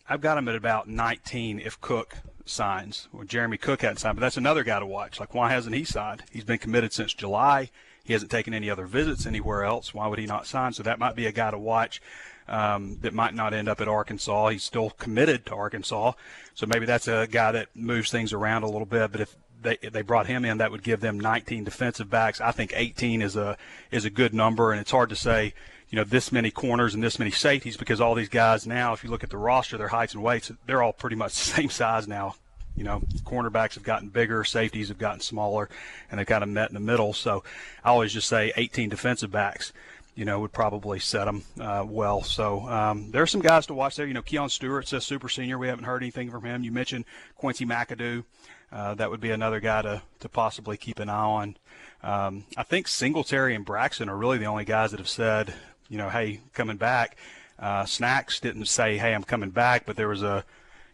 I've 0.07 0.21
got 0.21 0.37
him 0.37 0.47
at 0.47 0.55
about 0.55 0.87
19 0.87 1.59
if 1.59 1.79
Cook 1.79 2.17
signs. 2.45 3.07
Well, 3.11 3.23
Jeremy 3.23 3.57
Cook 3.57 3.81
hadn't 3.81 3.97
signed, 3.97 4.17
but 4.17 4.21
that's 4.21 4.37
another 4.37 4.63
guy 4.63 4.79
to 4.79 4.85
watch. 4.85 5.19
Like, 5.19 5.33
why 5.33 5.51
hasn't 5.51 5.75
he 5.75 5.83
signed? 5.83 6.23
He's 6.31 6.43
been 6.43 6.57
committed 6.57 6.93
since 6.93 7.13
July. 7.13 7.69
He 8.03 8.13
hasn't 8.13 8.31
taken 8.31 8.53
any 8.53 8.69
other 8.69 8.85
visits 8.85 9.25
anywhere 9.25 9.63
else. 9.63 9.93
Why 9.93 10.07
would 10.07 10.19
he 10.19 10.25
not 10.25 10.45
sign? 10.45 10.73
So 10.73 10.83
that 10.83 10.99
might 10.99 11.15
be 11.15 11.25
a 11.25 11.31
guy 11.31 11.51
to 11.51 11.57
watch. 11.57 12.01
Um, 12.47 12.97
that 13.01 13.13
might 13.13 13.33
not 13.33 13.53
end 13.53 13.69
up 13.69 13.79
at 13.79 13.87
Arkansas. 13.87 14.49
He's 14.49 14.63
still 14.63 14.89
committed 14.91 15.45
to 15.45 15.55
Arkansas, 15.55 16.13
so 16.53 16.65
maybe 16.65 16.85
that's 16.85 17.07
a 17.07 17.27
guy 17.31 17.53
that 17.53 17.69
moves 17.73 18.11
things 18.11 18.33
around 18.33 18.63
a 18.63 18.69
little 18.69 18.85
bit. 18.85 19.11
But 19.11 19.21
if 19.21 19.35
they 19.61 19.77
they 19.77 20.01
brought 20.01 20.27
him 20.27 20.43
in, 20.43 20.57
that 20.57 20.71
would 20.71 20.83
give 20.83 20.99
them 20.99 21.19
19 21.19 21.63
defensive 21.63 22.09
backs. 22.09 22.41
I 22.41 22.51
think 22.51 22.73
18 22.75 23.21
is 23.21 23.35
a 23.35 23.57
is 23.91 24.05
a 24.05 24.09
good 24.09 24.33
number, 24.33 24.71
and 24.71 24.81
it's 24.81 24.91
hard 24.91 25.09
to 25.09 25.15
say 25.15 25.53
you 25.89 25.95
know 25.95 26.03
this 26.03 26.31
many 26.31 26.51
corners 26.51 26.93
and 26.93 27.01
this 27.03 27.17
many 27.17 27.31
safeties 27.31 27.77
because 27.77 28.01
all 28.01 28.15
these 28.15 28.29
guys 28.29 28.67
now, 28.67 28.93
if 28.93 29.03
you 29.03 29.09
look 29.09 29.23
at 29.23 29.29
the 29.29 29.37
roster, 29.37 29.77
their 29.77 29.87
heights 29.87 30.13
and 30.13 30.21
weights, 30.21 30.51
they're 30.65 30.83
all 30.83 30.93
pretty 30.93 31.15
much 31.15 31.31
the 31.35 31.39
same 31.39 31.69
size 31.69 32.07
now 32.07 32.35
you 32.75 32.83
know, 32.83 33.01
cornerbacks 33.23 33.75
have 33.75 33.83
gotten 33.83 34.09
bigger, 34.09 34.43
safeties 34.43 34.87
have 34.87 34.97
gotten 34.97 35.19
smaller, 35.19 35.69
and 36.09 36.19
they've 36.19 36.27
kind 36.27 36.43
of 36.43 36.49
met 36.49 36.69
in 36.69 36.73
the 36.73 36.79
middle. 36.79 37.13
So 37.13 37.43
I 37.83 37.89
always 37.89 38.13
just 38.13 38.27
say 38.27 38.51
18 38.55 38.89
defensive 38.89 39.31
backs, 39.31 39.73
you 40.15 40.25
know, 40.25 40.39
would 40.39 40.51
probably 40.51 40.99
set 40.99 41.25
them 41.25 41.43
uh, 41.59 41.83
well. 41.87 42.21
So 42.21 42.67
um, 42.67 43.11
there 43.11 43.23
are 43.23 43.27
some 43.27 43.41
guys 43.41 43.65
to 43.67 43.73
watch 43.73 43.95
there. 43.95 44.05
You 44.05 44.13
know, 44.13 44.21
Keon 44.21 44.49
Stewart 44.49 44.87
says 44.87 45.05
super 45.05 45.29
senior. 45.29 45.57
We 45.57 45.67
haven't 45.67 45.85
heard 45.85 46.03
anything 46.03 46.29
from 46.29 46.43
him. 46.43 46.63
You 46.63 46.71
mentioned 46.71 47.05
Quincy 47.35 47.65
McAdoo. 47.65 48.23
Uh, 48.71 48.95
that 48.95 49.09
would 49.09 49.21
be 49.21 49.31
another 49.31 49.59
guy 49.59 49.81
to, 49.83 50.01
to 50.19 50.29
possibly 50.29 50.77
keep 50.77 50.99
an 50.99 51.09
eye 51.09 51.13
on. 51.13 51.57
Um, 52.01 52.45
I 52.57 52.63
think 52.63 52.87
Singletary 52.87 53.55
and 53.55 53.65
Braxton 53.65 54.09
are 54.09 54.17
really 54.17 54.39
the 54.39 54.45
only 54.45 54.65
guys 54.65 54.91
that 54.91 54.99
have 54.99 55.07
said, 55.07 55.53
you 55.89 55.97
know, 55.97 56.09
hey, 56.09 56.41
coming 56.53 56.77
back. 56.77 57.17
Uh, 57.59 57.85
Snacks 57.85 58.39
didn't 58.39 58.65
say, 58.65 58.97
hey, 58.97 59.13
I'm 59.13 59.23
coming 59.23 59.51
back, 59.51 59.85
but 59.85 59.95
there 59.95 60.07
was 60.07 60.23
a, 60.23 60.43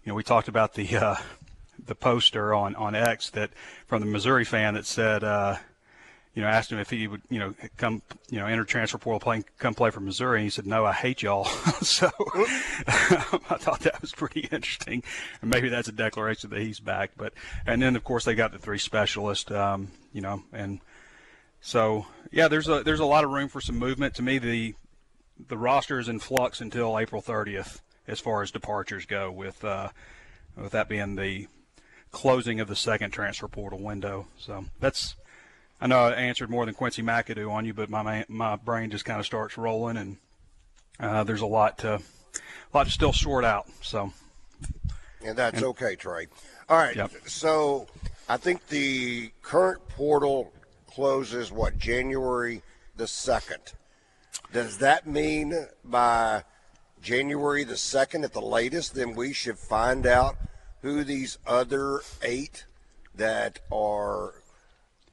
you 0.03 0.11
know, 0.11 0.15
we 0.15 0.23
talked 0.23 0.49
about 0.49 0.73
the 0.73 0.97
uh, 0.97 1.15
the 1.85 1.95
poster 1.95 2.53
on 2.53 2.75
on 2.75 2.95
X 2.95 3.29
that 3.31 3.51
from 3.87 4.01
the 4.01 4.07
Missouri 4.07 4.45
fan 4.45 4.73
that 4.73 4.85
said, 4.85 5.23
uh, 5.23 5.55
you 6.33 6.41
know, 6.41 6.47
asked 6.47 6.71
him 6.71 6.79
if 6.79 6.89
he 6.89 7.07
would, 7.07 7.21
you 7.29 7.39
know, 7.39 7.53
come, 7.77 8.01
you 8.29 8.39
know, 8.39 8.45
enter 8.45 8.63
transfer 8.63 8.97
portal, 8.97 9.19
play, 9.19 9.43
come 9.57 9.73
play 9.73 9.89
for 9.89 9.99
Missouri. 9.99 10.39
And 10.39 10.43
he 10.43 10.49
said, 10.49 10.67
"No, 10.67 10.85
I 10.85 10.93
hate 10.93 11.21
y'all." 11.21 11.45
so 11.81 12.09
I 12.35 13.57
thought 13.59 13.81
that 13.81 14.01
was 14.01 14.11
pretty 14.11 14.41
interesting, 14.51 15.03
and 15.41 15.49
maybe 15.49 15.69
that's 15.69 15.87
a 15.87 15.93
declaration 15.93 16.49
that 16.51 16.61
he's 16.61 16.79
back. 16.79 17.11
But 17.17 17.33
and 17.65 17.81
then 17.81 17.95
of 17.95 18.03
course 18.03 18.25
they 18.25 18.35
got 18.35 18.51
the 18.51 18.59
three 18.59 18.77
specialists, 18.77 19.51
um, 19.51 19.89
you 20.13 20.21
know, 20.21 20.43
and 20.53 20.79
so 21.61 22.05
yeah, 22.31 22.47
there's 22.47 22.67
a 22.67 22.83
there's 22.83 22.99
a 22.99 23.05
lot 23.05 23.23
of 23.23 23.31
room 23.31 23.49
for 23.49 23.61
some 23.61 23.77
movement. 23.77 24.15
To 24.15 24.21
me, 24.21 24.37
the 24.37 24.75
the 25.47 25.57
roster 25.57 25.99
is 25.99 26.09
in 26.09 26.19
flux 26.19 26.61
until 26.61 26.99
April 26.99 27.21
30th 27.21 27.79
as 28.07 28.19
far 28.19 28.41
as 28.41 28.51
departures 28.51 29.05
go, 29.05 29.31
with 29.31 29.63
uh, 29.63 29.89
with 30.55 30.71
that 30.71 30.89
being 30.89 31.15
the 31.15 31.47
closing 32.11 32.59
of 32.59 32.67
the 32.67 32.75
second 32.75 33.11
transfer 33.11 33.47
portal 33.47 33.79
window. 33.79 34.27
So 34.37 34.65
that's 34.79 35.15
I 35.81 35.87
know 35.87 35.99
I 35.99 36.11
answered 36.11 36.49
more 36.49 36.65
than 36.65 36.75
Quincy 36.75 37.01
McAdoo 37.01 37.51
on 37.51 37.65
you, 37.65 37.73
but 37.73 37.89
my 37.89 38.25
my 38.27 38.55
brain 38.57 38.89
just 38.89 39.05
kind 39.05 39.19
of 39.19 39.25
starts 39.25 39.57
rolling, 39.57 39.97
and 39.97 40.17
uh, 40.99 41.23
there's 41.23 41.41
a 41.41 41.47
lot 41.47 41.77
to 41.79 41.95
a 41.95 42.77
lot 42.77 42.85
to 42.85 42.91
still 42.91 43.13
sort 43.13 43.45
out. 43.45 43.67
So, 43.81 44.11
and 45.23 45.37
that's 45.37 45.57
and, 45.57 45.65
okay, 45.67 45.95
Trey. 45.95 46.27
All 46.67 46.77
right, 46.77 46.95
yep. 46.95 47.11
so 47.25 47.87
I 48.27 48.37
think 48.37 48.67
the 48.67 49.31
current 49.41 49.87
portal 49.89 50.51
closes 50.87 51.51
what 51.51 51.77
January 51.77 52.61
the 52.97 53.07
second. 53.07 53.73
Does 54.51 54.79
that 54.79 55.07
mean 55.07 55.67
by 55.85 56.43
January 57.01 57.63
the 57.63 57.77
second 57.77 58.25
at 58.25 58.33
the 58.33 58.41
latest, 58.41 58.95
then 58.95 59.15
we 59.15 59.31
should 59.31 59.57
find 59.57 60.05
out 60.05 60.35
who 60.81 61.03
these 61.03 61.37
other 61.47 62.01
eight 62.21 62.65
that 63.15 63.59
are 63.71 64.38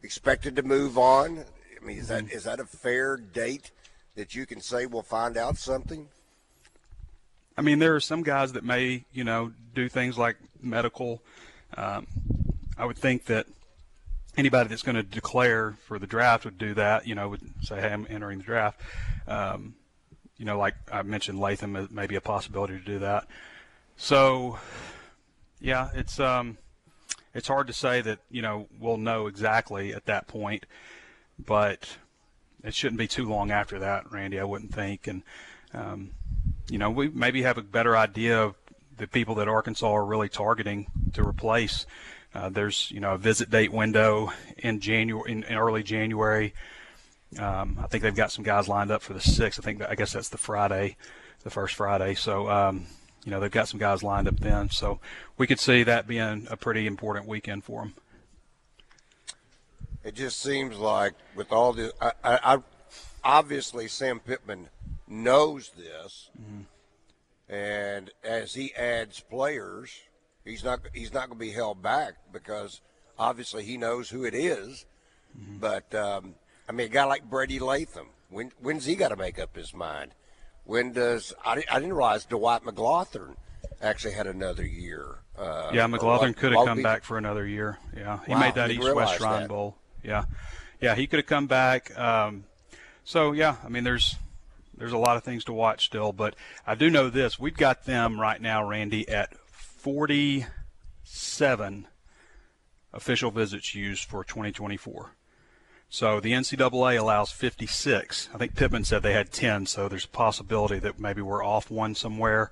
expected 0.03 0.57
to 0.57 0.63
move 0.63 0.99
on? 0.99 1.45
I 1.81 1.85
mean, 1.85 1.99
is 1.99 2.09
that 2.09 2.25
mm-hmm. 2.25 2.49
that 2.49 2.61
a 2.61 2.65
fair 2.65 3.17
date 3.17 3.71
that 4.15 4.35
you 4.35 4.47
can 4.47 4.61
say 4.61 4.87
we'll 4.87 5.03
find 5.03 5.37
out 5.37 5.57
something? 5.57 6.09
I 7.57 7.63
mean, 7.63 7.79
there 7.79 7.95
are 7.95 8.01
some 8.01 8.23
guys 8.23 8.53
that 8.53 8.65
may, 8.65 9.05
you 9.13 9.25
know, 9.25 9.53
do 9.75 9.89
things 9.89 10.19
like 10.19 10.37
medical. 10.61 11.23
Um, 11.77 12.07
I 12.77 12.85
would 12.85 12.99
think 12.99 13.27
that 13.27 13.47
anybody 14.37 14.69
that's 14.69 14.83
going 14.83 14.97
to 14.97 15.03
declare 15.03 15.77
for 15.87 15.99
the 15.99 16.07
draft 16.07 16.45
would 16.45 16.59
do 16.59 16.75
that. 16.75 17.07
You 17.07 17.15
know, 17.15 17.31
would 17.31 17.41
say, 17.63 17.81
"Hey, 17.81 17.93
I'm 17.93 18.07
entering 18.11 18.39
the 18.39 18.45
draft." 18.45 18.81
Um, 19.27 19.75
you 20.37 20.45
know, 20.45 20.59
like 20.59 20.75
I 20.93 21.03
mentioned, 21.03 21.41
Latham 21.41 21.89
may 21.91 22.07
be 22.07 22.17
a 22.17 22.21
possibility 22.21 22.79
to 22.79 22.85
do 22.85 22.99
that. 22.99 23.27
So, 23.97 24.59
yeah, 25.61 25.89
it's 25.95 26.21
um, 26.21 26.59
it's 27.37 27.49
hard 27.49 27.67
to 27.67 27.73
say 27.75 28.01
that 28.01 28.19
you 28.31 28.41
know 28.41 28.67
we'll 28.81 28.97
know 28.97 29.27
exactly 29.27 29.93
at 29.93 30.07
that 30.07 30.27
point, 30.27 30.65
but 31.39 31.99
it 32.65 32.75
shouldn't 32.75 32.99
be 32.99 33.07
too 33.07 33.29
long 33.29 33.51
after 33.51 33.79
that, 33.79 34.11
Randy. 34.11 34.41
I 34.41 34.45
wouldn't 34.45 34.75
think, 34.75 35.07
and 35.07 35.23
um, 35.75 36.13
you 36.71 36.79
know 36.79 36.91
we 36.91 37.09
maybe 37.09 37.43
have 37.43 37.59
a 37.59 37.63
better 37.63 37.95
idea 37.95 38.43
of 38.43 38.55
the 38.97 39.07
people 39.07 39.35
that 39.35 39.49
Arkansas 39.49 39.93
are 39.93 40.05
really 40.05 40.31
targeting 40.31 40.87
to 41.13 41.23
replace. 41.23 41.85
Uh, 42.35 42.49
there's 42.49 42.91
you 42.91 43.01
know 43.01 43.13
a 43.13 43.19
visit 43.19 43.51
date 43.51 43.71
window 43.71 44.33
in 44.57 44.81
January, 44.81 45.31
in, 45.31 45.43
in 45.45 45.57
early 45.57 45.83
January. 45.83 46.55
Um, 47.39 47.79
I 47.83 47.87
think 47.87 48.03
they've 48.03 48.15
got 48.15 48.33
some 48.33 48.45
guys 48.45 48.67
lined 48.67 48.91
up 48.91 49.03
for 49.03 49.13
the 49.13 49.21
sixth. 49.21 49.61
I 49.61 49.63
think 49.63 49.83
I 49.83 49.95
guess 49.95 50.13
that's 50.13 50.31
the 50.31 50.39
Friday, 50.39 50.97
the 51.45 51.51
first 51.51 51.75
Friday. 51.75 52.15
So 52.15 52.49
um, 52.49 52.87
you 53.27 53.33
know 53.33 53.41
they've 53.41 53.51
got 53.51 53.69
some 53.69 53.81
guys 53.81 54.05
lined 54.05 54.29
up 54.29 54.39
then, 54.39 54.71
so 54.71 55.01
we 55.37 55.49
could 55.49 55.59
see 55.59 55.83
that 55.83 56.07
being 56.07 56.47
a 56.49 56.57
pretty 56.57 56.87
important 56.87 57.27
weekend 57.27 57.65
for 57.65 57.83
them. 57.83 57.95
It 60.05 60.15
just 60.15 60.41
seems 60.41 60.79
like 60.79 61.15
with 61.35 61.51
all 61.51 61.73
the, 61.73 61.93
I, 62.01 62.13
I, 62.23 62.55
I 62.55 62.59
obviously 63.25 63.89
Sam 63.89 64.21
Pittman 64.21 64.69
knows 65.09 65.73
this, 65.77 66.31
mm-hmm. 66.41 67.53
and 67.53 68.11
as 68.23 68.55
he 68.55 68.73
adds 68.77 69.19
players, 69.19 69.91
he's 70.45 70.63
not 70.63 70.81
he's 70.95 71.13
not 71.13 71.29
going 71.29 71.41
to 71.41 71.45
be 71.45 71.51
held 71.51 71.83
back 71.83 72.15
because 72.33 72.81
obviously 73.19 73.65
he 73.65 73.77
knows 73.77 74.09
who 74.09 74.25
it 74.25 74.35
is. 74.35 74.87
Mm-hmm. 75.37 75.57
But 75.57 75.93
um, 75.97 76.37
I 76.69 76.73
mean, 76.73 76.87
a 76.87 76.91
guy 76.91 77.05
like 77.05 77.29
Brady 77.29 77.59
Latham, 77.59 78.07
when 78.31 78.53
when's 78.61 78.85
he 78.85 78.95
got 78.95 79.09
to 79.09 79.17
make 79.17 79.41
up 79.41 79.57
his 79.57 79.75
mind? 79.75 80.13
When 80.67 80.93
does 80.93 81.33
I, 81.45 81.63
I 81.71 81.79
didn't 81.79 81.95
realize 81.95 82.25
Dwight 82.25 82.63
McGlothern 82.63 83.37
actually 83.81 84.15
had 84.15 84.27
another 84.27 84.67
year. 84.67 85.19
Uh, 85.39 85.71
yeah, 85.73 85.87
McGlothern 85.87 86.37
could 86.37 86.53
have 86.53 86.67
come 86.67 86.83
back 86.83 87.05
for 87.05 87.19
another 87.19 87.47
year. 87.47 87.79
Yeah, 87.97 88.21
he 88.27 88.33
wow, 88.33 88.41
made 88.41 88.55
that 88.55 88.71
East 88.71 88.95
West 88.95 89.17
Shrine 89.17 89.43
that. 89.43 89.49
Bowl. 89.49 89.77
Yeah, 90.03 90.25
yeah, 90.81 90.95
he 90.95 91.07
could 91.07 91.19
have 91.19 91.27
come 91.27 91.47
back. 91.47 91.97
Um, 91.99 92.45
so 93.05 93.33
yeah, 93.33 93.57
I 93.65 93.69
mean, 93.69 93.85
there's 93.85 94.17
there's 94.77 94.93
a 94.93 94.99
lot 94.99 95.17
of 95.17 95.25
things 95.25 95.45
to 95.45 95.53
watch 95.53 95.87
still, 95.87 96.13
but 96.13 96.35
I 96.67 96.75
do 96.75 96.91
know 96.91 97.11
this: 97.11 97.39
we've 97.39 97.57
got 97.57 97.85
them 97.85 98.21
right 98.21 98.41
now, 98.41 98.67
Randy, 98.67 99.09
at 99.09 99.35
47 99.53 101.87
official 102.93 103.31
visits 103.31 103.75
used 103.75 104.09
for 104.09 104.25
2024. 104.25 105.13
So 105.89 106.21
the 106.21 106.33
NCAA 106.33 106.99
allows 106.99 107.31
56. 107.31 108.29
I 108.35 108.39
think 108.39 108.57
Pittman 108.57 108.85
said 108.85 109.03
they 109.03 109.13
had 109.13 109.33
10, 109.33 109.67
so 109.67 109.89
there's 109.89 110.05
a 110.05 110.09
possibility 110.09 110.79
that 110.81 110.99
maybe 110.99 111.23
we're 111.23 111.45
off 111.45 111.71
one 111.71 111.95
somewhere, 111.95 112.51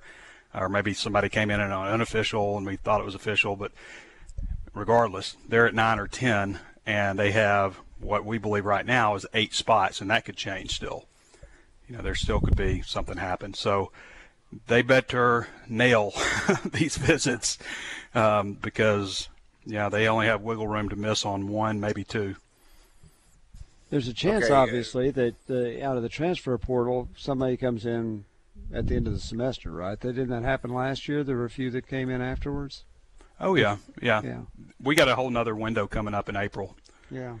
or 0.53 0.69
maybe 0.69 0.93
somebody 0.93 1.29
came 1.29 1.51
in 1.51 1.59
and 1.59 1.73
on 1.73 1.87
unofficial 1.87 2.57
and 2.57 2.65
we 2.65 2.77
thought 2.77 3.01
it 3.01 3.05
was 3.05 3.15
official. 3.15 3.55
But 3.55 3.71
regardless, 4.73 5.35
they're 5.47 5.67
at 5.67 5.75
nine 5.75 5.99
or 5.99 6.07
10, 6.07 6.59
and 6.85 7.19
they 7.19 7.31
have 7.31 7.79
what 7.99 8.25
we 8.25 8.37
believe 8.37 8.65
right 8.65 8.85
now 8.85 9.15
is 9.15 9.25
eight 9.33 9.53
spots, 9.53 10.01
and 10.01 10.09
that 10.09 10.25
could 10.25 10.37
change 10.37 10.71
still. 10.71 11.05
You 11.87 11.97
know, 11.97 12.01
there 12.01 12.15
still 12.15 12.39
could 12.39 12.55
be 12.55 12.81
something 12.81 13.17
happen. 13.17 13.53
So 13.53 13.91
they 14.67 14.81
better 14.81 15.47
nail 15.67 16.13
these 16.65 16.97
visits 16.97 17.57
um, 18.13 18.53
because, 18.53 19.29
yeah, 19.65 19.89
they 19.89 20.07
only 20.07 20.27
have 20.27 20.41
wiggle 20.41 20.67
room 20.67 20.89
to 20.89 20.95
miss 20.95 21.25
on 21.25 21.47
one, 21.47 21.79
maybe 21.79 22.03
two. 22.03 22.35
There's 23.89 24.07
a 24.07 24.13
chance, 24.13 24.45
okay, 24.45 24.53
obviously, 24.53 25.11
that 25.11 25.35
uh, 25.49 25.85
out 25.85 25.97
of 25.97 26.03
the 26.03 26.09
transfer 26.09 26.57
portal, 26.57 27.09
somebody 27.15 27.55
comes 27.55 27.85
in 27.85 28.25
at 28.73 28.87
the 28.87 28.95
end 28.95 29.07
of 29.07 29.13
the 29.13 29.19
semester, 29.19 29.71
right? 29.71 29.99
That 29.99 30.13
didn't 30.13 30.29
that 30.29 30.43
happen 30.43 30.73
last 30.73 31.07
year? 31.07 31.23
There 31.23 31.37
were 31.37 31.45
a 31.45 31.49
few 31.49 31.69
that 31.71 31.87
came 31.87 32.09
in 32.09 32.21
afterwards. 32.21 32.83
Oh 33.39 33.55
yeah, 33.55 33.77
yeah. 34.01 34.21
Yeah. 34.23 34.41
We 34.81 34.95
got 34.95 35.09
a 35.09 35.15
whole 35.15 35.29
nother 35.29 35.55
window 35.55 35.87
coming 35.87 36.13
up 36.13 36.29
in 36.29 36.35
April. 36.35 36.75
Yeah. 37.11 37.37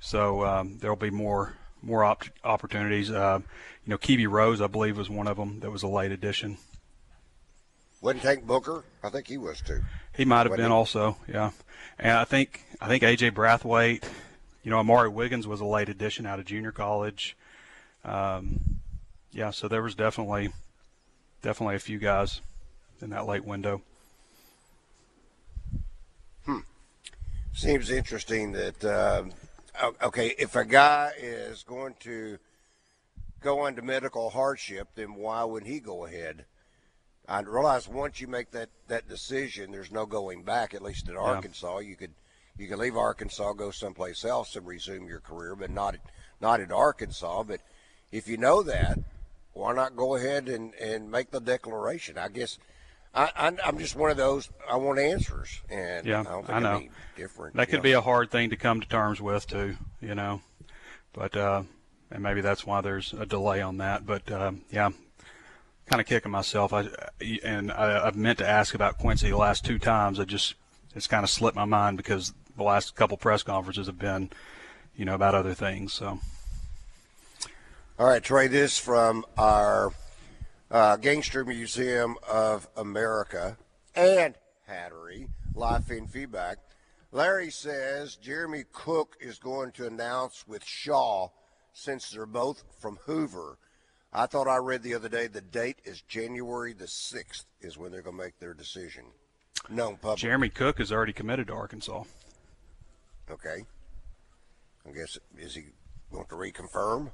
So 0.00 0.44
um, 0.44 0.78
there'll 0.78 0.96
be 0.96 1.10
more 1.10 1.54
more 1.82 2.04
op- 2.04 2.24
opportunities. 2.42 3.10
Uh, 3.10 3.40
you 3.84 3.90
know, 3.90 3.98
Kiwi 3.98 4.26
Rose, 4.26 4.60
I 4.60 4.66
believe, 4.66 4.96
was 4.96 5.10
one 5.10 5.28
of 5.28 5.36
them. 5.36 5.60
That 5.60 5.70
was 5.70 5.82
a 5.82 5.88
late 5.88 6.10
addition. 6.10 6.58
Wasn't 8.00 8.22
Tank 8.22 8.46
Booker? 8.46 8.84
I 9.02 9.10
think 9.10 9.26
he 9.26 9.36
was 9.36 9.60
too. 9.60 9.82
He 10.14 10.24
might 10.24 10.46
have 10.46 10.56
been 10.56 10.66
he? 10.66 10.72
also, 10.72 11.16
yeah. 11.28 11.50
And 11.98 12.12
I 12.12 12.24
think 12.24 12.62
I 12.80 12.88
think 12.88 13.02
AJ 13.02 13.32
Brathwaite 13.32 14.04
you 14.66 14.70
know, 14.70 14.78
Amari 14.78 15.08
Wiggins 15.08 15.46
was 15.46 15.60
a 15.60 15.64
late 15.64 15.88
addition 15.88 16.26
out 16.26 16.40
of 16.40 16.44
junior 16.44 16.72
college. 16.72 17.36
Um, 18.04 18.58
yeah, 19.30 19.52
so 19.52 19.68
there 19.68 19.80
was 19.80 19.94
definitely 19.94 20.52
definitely 21.40 21.76
a 21.76 21.78
few 21.78 21.98
guys 21.98 22.40
in 23.00 23.10
that 23.10 23.28
late 23.28 23.44
window. 23.44 23.80
Hmm. 26.44 26.58
Seems 27.54 27.90
interesting 27.90 28.50
that 28.52 28.84
um, 28.84 29.30
okay, 30.02 30.34
if 30.36 30.56
a 30.56 30.64
guy 30.64 31.12
is 31.16 31.62
going 31.62 31.94
to 32.00 32.38
go 33.40 33.66
into 33.66 33.82
medical 33.82 34.30
hardship, 34.30 34.88
then 34.96 35.14
why 35.14 35.44
would 35.44 35.64
he 35.64 35.78
go 35.78 36.06
ahead? 36.06 36.44
I 37.28 37.40
realize 37.42 37.86
once 37.86 38.20
you 38.20 38.26
make 38.26 38.50
that, 38.50 38.70
that 38.88 39.08
decision, 39.08 39.70
there's 39.70 39.92
no 39.92 40.06
going 40.06 40.42
back. 40.42 40.74
At 40.74 40.82
least 40.82 41.06
yeah. 41.08 41.18
Arkansas, 41.18 41.78
you 41.78 41.94
could– 41.94 42.10
you 42.58 42.68
can 42.68 42.78
leave 42.78 42.96
Arkansas, 42.96 43.52
go 43.52 43.70
someplace 43.70 44.24
else, 44.24 44.56
and 44.56 44.66
resume 44.66 45.06
your 45.06 45.20
career, 45.20 45.54
but 45.54 45.70
not 45.70 45.94
at, 45.94 46.00
not 46.40 46.60
at 46.60 46.72
Arkansas. 46.72 47.42
But 47.42 47.60
if 48.12 48.28
you 48.28 48.36
know 48.36 48.62
that, 48.62 48.98
why 49.52 49.74
not 49.74 49.96
go 49.96 50.16
ahead 50.16 50.48
and, 50.48 50.74
and 50.74 51.10
make 51.10 51.30
the 51.30 51.40
declaration? 51.40 52.18
I 52.18 52.28
guess 52.28 52.58
I, 53.16 53.52
am 53.64 53.78
just 53.78 53.96
one 53.96 54.10
of 54.10 54.16
those. 54.16 54.50
I 54.70 54.76
want 54.76 54.98
answers, 54.98 55.62
and 55.70 56.06
yeah, 56.06 56.22
I, 56.48 56.56
I 56.56 56.60
know. 56.60 56.82
Different. 57.16 57.56
That 57.56 57.68
could 57.68 57.78
know. 57.78 57.82
be 57.82 57.92
a 57.92 58.00
hard 58.02 58.30
thing 58.30 58.50
to 58.50 58.56
come 58.56 58.80
to 58.80 58.88
terms 58.88 59.20
with 59.20 59.46
too, 59.46 59.76
you 60.02 60.14
know. 60.14 60.42
But 61.14 61.34
uh, 61.34 61.62
and 62.10 62.22
maybe 62.22 62.42
that's 62.42 62.66
why 62.66 62.82
there's 62.82 63.14
a 63.14 63.24
delay 63.24 63.62
on 63.62 63.78
that. 63.78 64.04
But 64.04 64.30
um, 64.30 64.62
yeah, 64.70 64.90
kind 65.86 66.00
of 66.00 66.06
kicking 66.06 66.30
myself. 66.30 66.74
I 66.74 66.88
and 67.42 67.72
I, 67.72 68.06
I've 68.06 68.16
meant 68.16 68.38
to 68.38 68.48
ask 68.48 68.74
about 68.74 68.98
Quincy 68.98 69.30
the 69.30 69.36
last 69.38 69.64
two 69.64 69.78
times. 69.78 70.20
I 70.20 70.24
just 70.24 70.54
it's 70.94 71.06
kind 71.06 71.24
of 71.24 71.30
slipped 71.30 71.56
my 71.56 71.64
mind 71.64 71.96
because 71.96 72.34
the 72.56 72.62
last 72.62 72.94
couple 72.94 73.16
press 73.16 73.42
conferences 73.42 73.86
have 73.86 73.98
been, 73.98 74.30
you 74.96 75.04
know, 75.04 75.14
about 75.14 75.34
other 75.34 75.54
things. 75.54 75.92
So. 75.92 76.18
All 77.98 78.06
right, 78.06 78.22
Trey. 78.22 78.48
This 78.48 78.78
from 78.78 79.24
our 79.38 79.92
uh, 80.70 80.96
Gangster 80.96 81.44
Museum 81.44 82.16
of 82.28 82.68
America 82.76 83.56
and 83.94 84.34
Hattery 84.68 85.28
live 85.54 85.86
feed 85.86 86.10
feedback. 86.10 86.58
Larry 87.12 87.50
says 87.50 88.16
Jeremy 88.16 88.64
Cook 88.72 89.16
is 89.20 89.38
going 89.38 89.72
to 89.72 89.86
announce 89.86 90.46
with 90.46 90.64
Shaw 90.64 91.28
since 91.72 92.10
they're 92.10 92.26
both 92.26 92.64
from 92.78 92.98
Hoover. 93.06 93.58
I 94.12 94.26
thought 94.26 94.48
I 94.48 94.56
read 94.56 94.82
the 94.82 94.94
other 94.94 95.08
day 95.08 95.26
the 95.26 95.40
date 95.40 95.78
is 95.84 96.00
January 96.02 96.72
the 96.72 96.86
6th 96.86 97.44
is 97.60 97.78
when 97.78 97.92
they're 97.92 98.02
going 98.02 98.16
to 98.16 98.22
make 98.22 98.38
their 98.38 98.54
decision. 98.54 99.04
No 99.68 99.92
public. 99.92 100.18
Jeremy 100.18 100.48
Cook 100.48 100.80
is 100.80 100.92
already 100.92 101.12
committed 101.12 101.46
to 101.48 101.54
Arkansas. 101.54 102.04
Okay. 103.30 103.64
I 104.88 104.92
guess 104.92 105.18
is 105.38 105.54
he 105.54 105.64
going 106.12 106.26
to 106.26 106.34
reconfirm? 106.34 107.10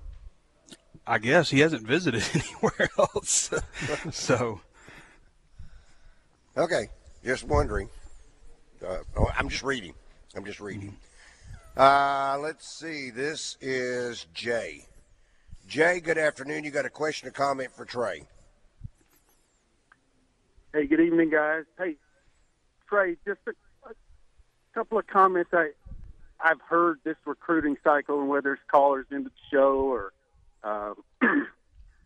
I 1.07 1.19
guess 1.19 1.50
he 1.50 1.61
hasn't 1.61 1.87
visited 1.87 2.23
anywhere 2.35 2.90
else. 2.99 3.50
so. 4.11 4.61
Okay, 6.57 6.88
just 7.25 7.45
wondering. 7.45 7.88
Uh, 8.87 8.99
oh, 9.16 9.28
I'm 9.37 9.49
just 9.49 9.62
reading. 9.62 9.95
I'm 10.37 10.45
just 10.45 10.61
reading. 10.61 10.97
Uh, 11.76 12.37
let's 12.40 12.69
see. 12.69 13.11
This 13.11 13.57
is 13.61 14.26
Jay. 14.35 14.87
Jay, 15.66 16.00
good 16.00 16.19
afternoon. 16.19 16.64
You 16.64 16.71
got 16.71 16.85
a 16.85 16.90
question 16.90 17.28
or 17.28 17.31
comment 17.31 17.71
for 17.75 17.85
Trey? 17.85 18.25
Hey, 20.75 20.87
good 20.87 21.00
evening, 21.00 21.31
guys. 21.31 21.64
Hey, 21.78 21.97
Trey, 22.88 23.16
just 23.26 23.40
a, 23.47 23.50
a 23.88 23.95
couple 24.75 24.99
of 24.99 25.07
comments. 25.07 25.50
I 25.54 25.71
I've 26.42 26.61
heard 26.61 26.99
this 27.04 27.16
recruiting 27.25 27.76
cycle, 27.84 28.20
and 28.20 28.28
whether 28.28 28.54
it's 28.54 28.62
callers 28.70 29.06
into 29.11 29.30
the 29.30 29.56
show 29.56 29.92
or 29.92 30.12
uh, 30.64 30.94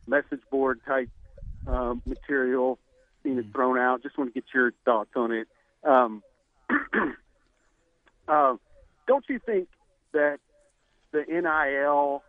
message 0.06 0.40
board 0.50 0.80
type 0.86 1.08
um, 1.66 2.02
material 2.06 2.78
being 3.22 3.36
mm-hmm. 3.36 3.50
thrown 3.52 3.78
out. 3.78 4.02
Just 4.02 4.18
want 4.18 4.34
to 4.34 4.40
get 4.40 4.44
your 4.54 4.72
thoughts 4.84 5.10
on 5.16 5.32
it. 5.32 5.48
Um, 5.84 6.22
uh, 8.28 8.56
don't 9.06 9.24
you 9.28 9.38
think 9.38 9.68
that 10.12 10.38
the 11.12 11.24
NIL, 11.28 12.22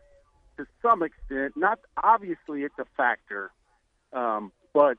to 0.58 0.68
some 0.82 1.04
extent, 1.04 1.54
not 1.56 1.80
obviously 2.02 2.64
it's 2.64 2.78
a 2.80 2.86
factor, 2.96 3.52
um, 4.14 4.52
but 4.74 4.98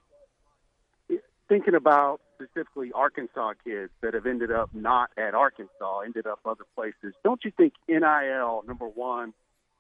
thinking 1.49 1.75
about 1.75 2.21
specifically 2.41 2.93
Arkansas 2.95 3.55
kids 3.65 3.91
that 4.03 4.15
have 4.15 4.27
ended 4.27 4.53
up 4.53 4.71
not 4.73 5.11
at 5.17 5.35
Arkansas, 5.35 6.01
ended 6.01 6.27
up 6.27 6.41
other 6.45 6.65
places. 6.75 7.15
Don't 7.25 7.45
you 7.45 7.51
think 7.57 7.73
NIL 7.89 8.63
number 8.67 8.87
one 8.87 9.35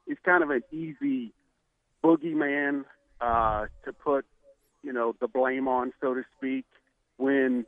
is 0.07 0.17
kind 0.25 0.43
of 0.43 0.51
an 0.51 0.63
easy 0.73 1.33
boogeyman 2.03 2.85
uh, 3.21 3.67
to 3.85 3.93
put, 3.93 4.25
you 4.83 4.93
know, 4.93 5.15
the 5.21 5.29
blame 5.29 5.69
on, 5.69 5.93
so 6.01 6.15
to 6.15 6.23
speak, 6.37 6.65
when 7.17 7.65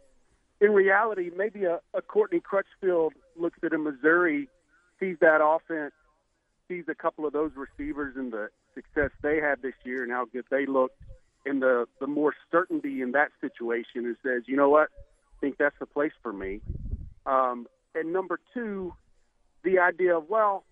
in 0.61 0.73
reality, 0.73 1.31
maybe 1.37 1.65
a, 1.65 1.81
a 1.95 2.03
Courtney 2.03 2.41
Crutchfield 2.41 3.15
looks 3.37 3.59
at 3.65 3.73
a 3.73 3.79
Missouri, 3.79 4.49
sees 4.99 5.17
that 5.21 5.41
offense, 5.43 5.93
sees 6.69 6.85
a 6.89 6.95
couple 6.95 7.27
of 7.27 7.33
those 7.33 7.53
receivers 7.57 8.15
and 8.17 8.33
the 8.33 8.49
success 8.75 9.11
they 9.23 9.41
had 9.41 9.63
this 9.63 9.75
year 9.85 10.03
and 10.03 10.13
how 10.13 10.27
good 10.27 10.45
they 10.51 10.67
looked, 10.67 11.01
and 11.47 11.63
the 11.63 11.87
the 12.01 12.07
more 12.07 12.35
certainty 12.51 13.03
in 13.03 13.13
that 13.13 13.31
situation, 13.41 14.07
and 14.07 14.17
says, 14.23 14.43
you 14.47 14.57
know 14.57 14.69
what, 14.69 14.89
I 14.91 15.41
think 15.41 15.59
that's 15.59 15.79
the 15.79 15.87
place 15.87 16.13
for 16.23 16.33
me. 16.33 16.61
Um, 17.27 17.67
and 17.95 18.13
number 18.13 18.39
two, 18.55 18.95
the 19.65 19.79
idea 19.79 20.17
of 20.17 20.29
well, 20.29 20.65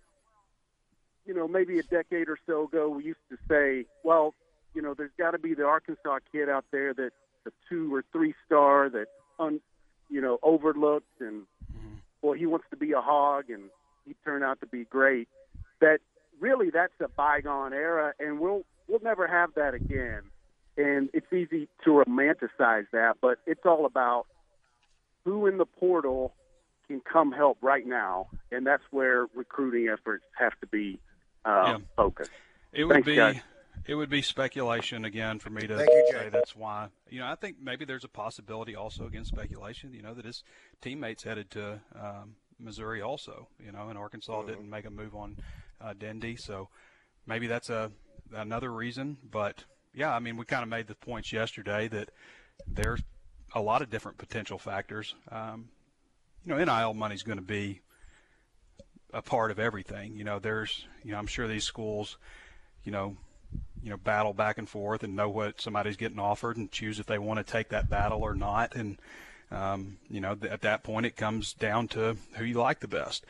you 1.26 1.34
know, 1.34 1.46
maybe 1.46 1.78
a 1.78 1.82
decade 1.82 2.28
or 2.28 2.38
so 2.46 2.64
ago, 2.64 2.88
we 2.88 3.04
used 3.04 3.18
to 3.30 3.36
say, 3.48 3.86
well, 4.02 4.34
you 4.74 4.82
know, 4.82 4.94
there's 4.94 5.10
got 5.18 5.32
to 5.32 5.38
be 5.38 5.54
the 5.54 5.64
Arkansas 5.64 6.18
kid 6.32 6.48
out 6.48 6.64
there 6.70 6.94
that 6.94 7.10
the 7.44 7.52
two 7.68 7.94
or 7.94 8.04
three 8.12 8.34
star 8.46 8.88
that, 8.88 9.06
un, 9.38 9.60
you 10.08 10.20
know, 10.20 10.38
overlooked 10.42 11.20
and, 11.20 11.42
mm-hmm. 11.42 11.94
well, 12.22 12.32
he 12.32 12.46
wants 12.46 12.66
to 12.70 12.76
be 12.76 12.92
a 12.92 13.00
hog 13.00 13.50
and 13.50 13.64
he 14.06 14.14
turned 14.24 14.42
out 14.42 14.60
to 14.60 14.66
be 14.66 14.84
great. 14.84 15.28
That 15.80 15.98
really, 16.40 16.70
that's 16.70 16.92
a 17.00 17.08
bygone 17.08 17.72
era, 17.72 18.14
and 18.18 18.40
we'll 18.40 18.62
we'll 18.88 19.02
never 19.02 19.26
have 19.26 19.50
that 19.54 19.74
again. 19.74 20.22
And 20.78 21.10
it's 21.12 21.30
easy 21.32 21.68
to 21.84 21.90
romanticize 21.90 22.86
that, 22.92 23.16
but 23.20 23.38
it's 23.46 23.66
all 23.66 23.84
about 23.84 24.26
who 25.24 25.46
in 25.46 25.58
the 25.58 25.66
portal 25.66 26.32
can 26.86 27.00
come 27.00 27.32
help 27.32 27.58
right 27.60 27.86
now, 27.86 28.28
and 28.50 28.66
that's 28.66 28.82
where 28.90 29.26
recruiting 29.34 29.88
efforts 29.88 30.24
have 30.38 30.58
to 30.60 30.66
be 30.66 30.98
uh, 31.44 31.64
yeah. 31.66 31.78
focus. 31.96 32.28
It 32.72 32.84
would 32.84 32.94
Thanks, 32.94 33.06
be 33.06 33.16
guys. 33.16 33.40
it 33.86 33.94
would 33.94 34.08
be 34.08 34.22
speculation 34.22 35.04
again 35.04 35.38
for 35.38 35.50
me 35.50 35.66
to 35.66 35.74
you, 35.74 36.08
say 36.12 36.28
that's 36.30 36.56
why. 36.56 36.88
You 37.10 37.20
know, 37.20 37.26
I 37.26 37.34
think 37.34 37.56
maybe 37.60 37.84
there's 37.84 38.04
a 38.04 38.08
possibility 38.08 38.74
also 38.74 39.06
again 39.06 39.24
speculation. 39.24 39.92
You 39.92 40.02
know, 40.02 40.14
that 40.14 40.24
his 40.24 40.42
teammates 40.80 41.24
headed 41.24 41.50
to 41.52 41.80
um, 41.94 42.36
Missouri 42.58 43.02
also. 43.02 43.48
You 43.64 43.72
know, 43.72 43.88
and 43.88 43.98
Arkansas 43.98 44.32
mm-hmm. 44.32 44.48
didn't 44.48 44.70
make 44.70 44.86
a 44.86 44.90
move 44.90 45.14
on 45.14 45.38
uh, 45.80 45.94
Dendy, 45.98 46.36
so 46.36 46.68
maybe 47.26 47.46
that's 47.46 47.70
a 47.70 47.90
another 48.32 48.72
reason. 48.72 49.18
But 49.30 49.64
yeah, 49.98 50.14
I 50.14 50.20
mean, 50.20 50.36
we 50.36 50.44
kind 50.44 50.62
of 50.62 50.68
made 50.68 50.86
the 50.86 50.94
points 50.94 51.32
yesterday 51.32 51.88
that 51.88 52.10
there's 52.66 53.02
a 53.54 53.60
lot 53.60 53.82
of 53.82 53.90
different 53.90 54.16
potential 54.16 54.56
factors. 54.56 55.14
Um, 55.30 55.70
you 56.44 56.54
know, 56.54 56.64
NIL 56.64 56.94
money 56.94 57.16
is 57.16 57.24
going 57.24 57.38
to 57.38 57.44
be 57.44 57.80
a 59.12 59.22
part 59.22 59.50
of 59.50 59.58
everything. 59.58 60.14
You 60.16 60.22
know, 60.22 60.38
there's, 60.38 60.86
you 61.02 61.12
know, 61.12 61.18
I'm 61.18 61.26
sure 61.26 61.48
these 61.48 61.64
schools, 61.64 62.16
you 62.84 62.92
know, 62.92 63.16
you 63.82 63.90
know, 63.90 63.96
battle 63.96 64.32
back 64.32 64.58
and 64.58 64.68
forth 64.68 65.02
and 65.02 65.16
know 65.16 65.28
what 65.28 65.60
somebody's 65.60 65.96
getting 65.96 66.20
offered 66.20 66.56
and 66.56 66.70
choose 66.70 67.00
if 67.00 67.06
they 67.06 67.18
want 67.18 67.44
to 67.44 67.52
take 67.52 67.70
that 67.70 67.90
battle 67.90 68.22
or 68.22 68.34
not. 68.34 68.76
And, 68.76 68.98
um, 69.50 69.98
you 70.08 70.20
know, 70.20 70.36
th- 70.36 70.52
at 70.52 70.60
that 70.60 70.84
point, 70.84 71.06
it 71.06 71.16
comes 71.16 71.54
down 71.54 71.88
to 71.88 72.16
who 72.34 72.44
you 72.44 72.54
like 72.54 72.80
the 72.80 72.88
best. 72.88 73.24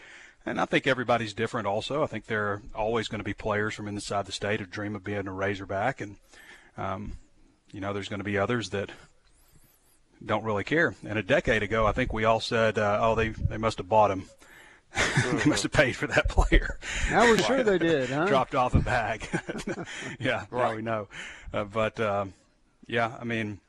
And 0.45 0.61
I 0.61 0.67
think 0.67 0.87
everybody's 0.87 1.33
different 1.33 1.67
also. 1.67 2.03
I 2.03 2.07
think 2.07 2.27
there 2.27 2.47
are 2.47 2.63
always 2.75 3.09
going 3.09 3.21
to 3.21 3.25
be 3.25 3.35
players 3.35 3.75
from 3.75 3.89
inside 3.89 4.27
the 4.27 4.33
state 4.33 4.61
who 4.61 4.67
dream 4.67 4.95
of 4.97 5.05
being 5.05 5.27
a 5.27 5.33
Razorback. 5.33 6.01
And, 6.01 6.17
um, 6.79 7.19
you 7.73 7.81
know, 7.81 7.93
there's 7.93 8.09
going 8.09 8.21
to 8.21 8.25
be 8.25 8.39
others 8.39 8.71
that 8.71 8.91
don't 10.25 10.45
really 10.45 10.65
care. 10.65 10.95
And 11.07 11.19
a 11.19 11.23
decade 11.23 11.63
ago, 11.63 11.87
I 11.87 11.93
think 11.93 12.13
we 12.13 12.25
all 12.25 12.41
said, 12.41 12.79
uh, 12.79 12.99
oh, 13.03 13.15
they, 13.15 13.29
they 13.29 13.59
must 13.59 13.79
have 13.79 13.89
bought 13.89 14.11
him 14.11 14.25
they 15.33 15.45
must 15.45 15.63
have 15.63 15.73
paid 15.73 15.95
for 15.95 16.07
that 16.07 16.29
player. 16.29 16.79
Now 17.11 17.23
we're 17.23 17.39
sure 17.39 17.63
they 17.63 17.79
did, 17.79 18.11
huh? 18.11 18.27
Dropped 18.27 18.55
off 18.55 18.75
a 18.75 18.81
bag. 18.81 19.29
yeah, 20.21 20.47
right. 20.51 20.77
we 20.77 20.83
know. 20.83 21.09
Uh, 21.53 21.65
but 21.65 21.99
um, 22.01 22.35
yeah, 22.87 23.17
I 23.21 23.25
mean, 23.25 23.61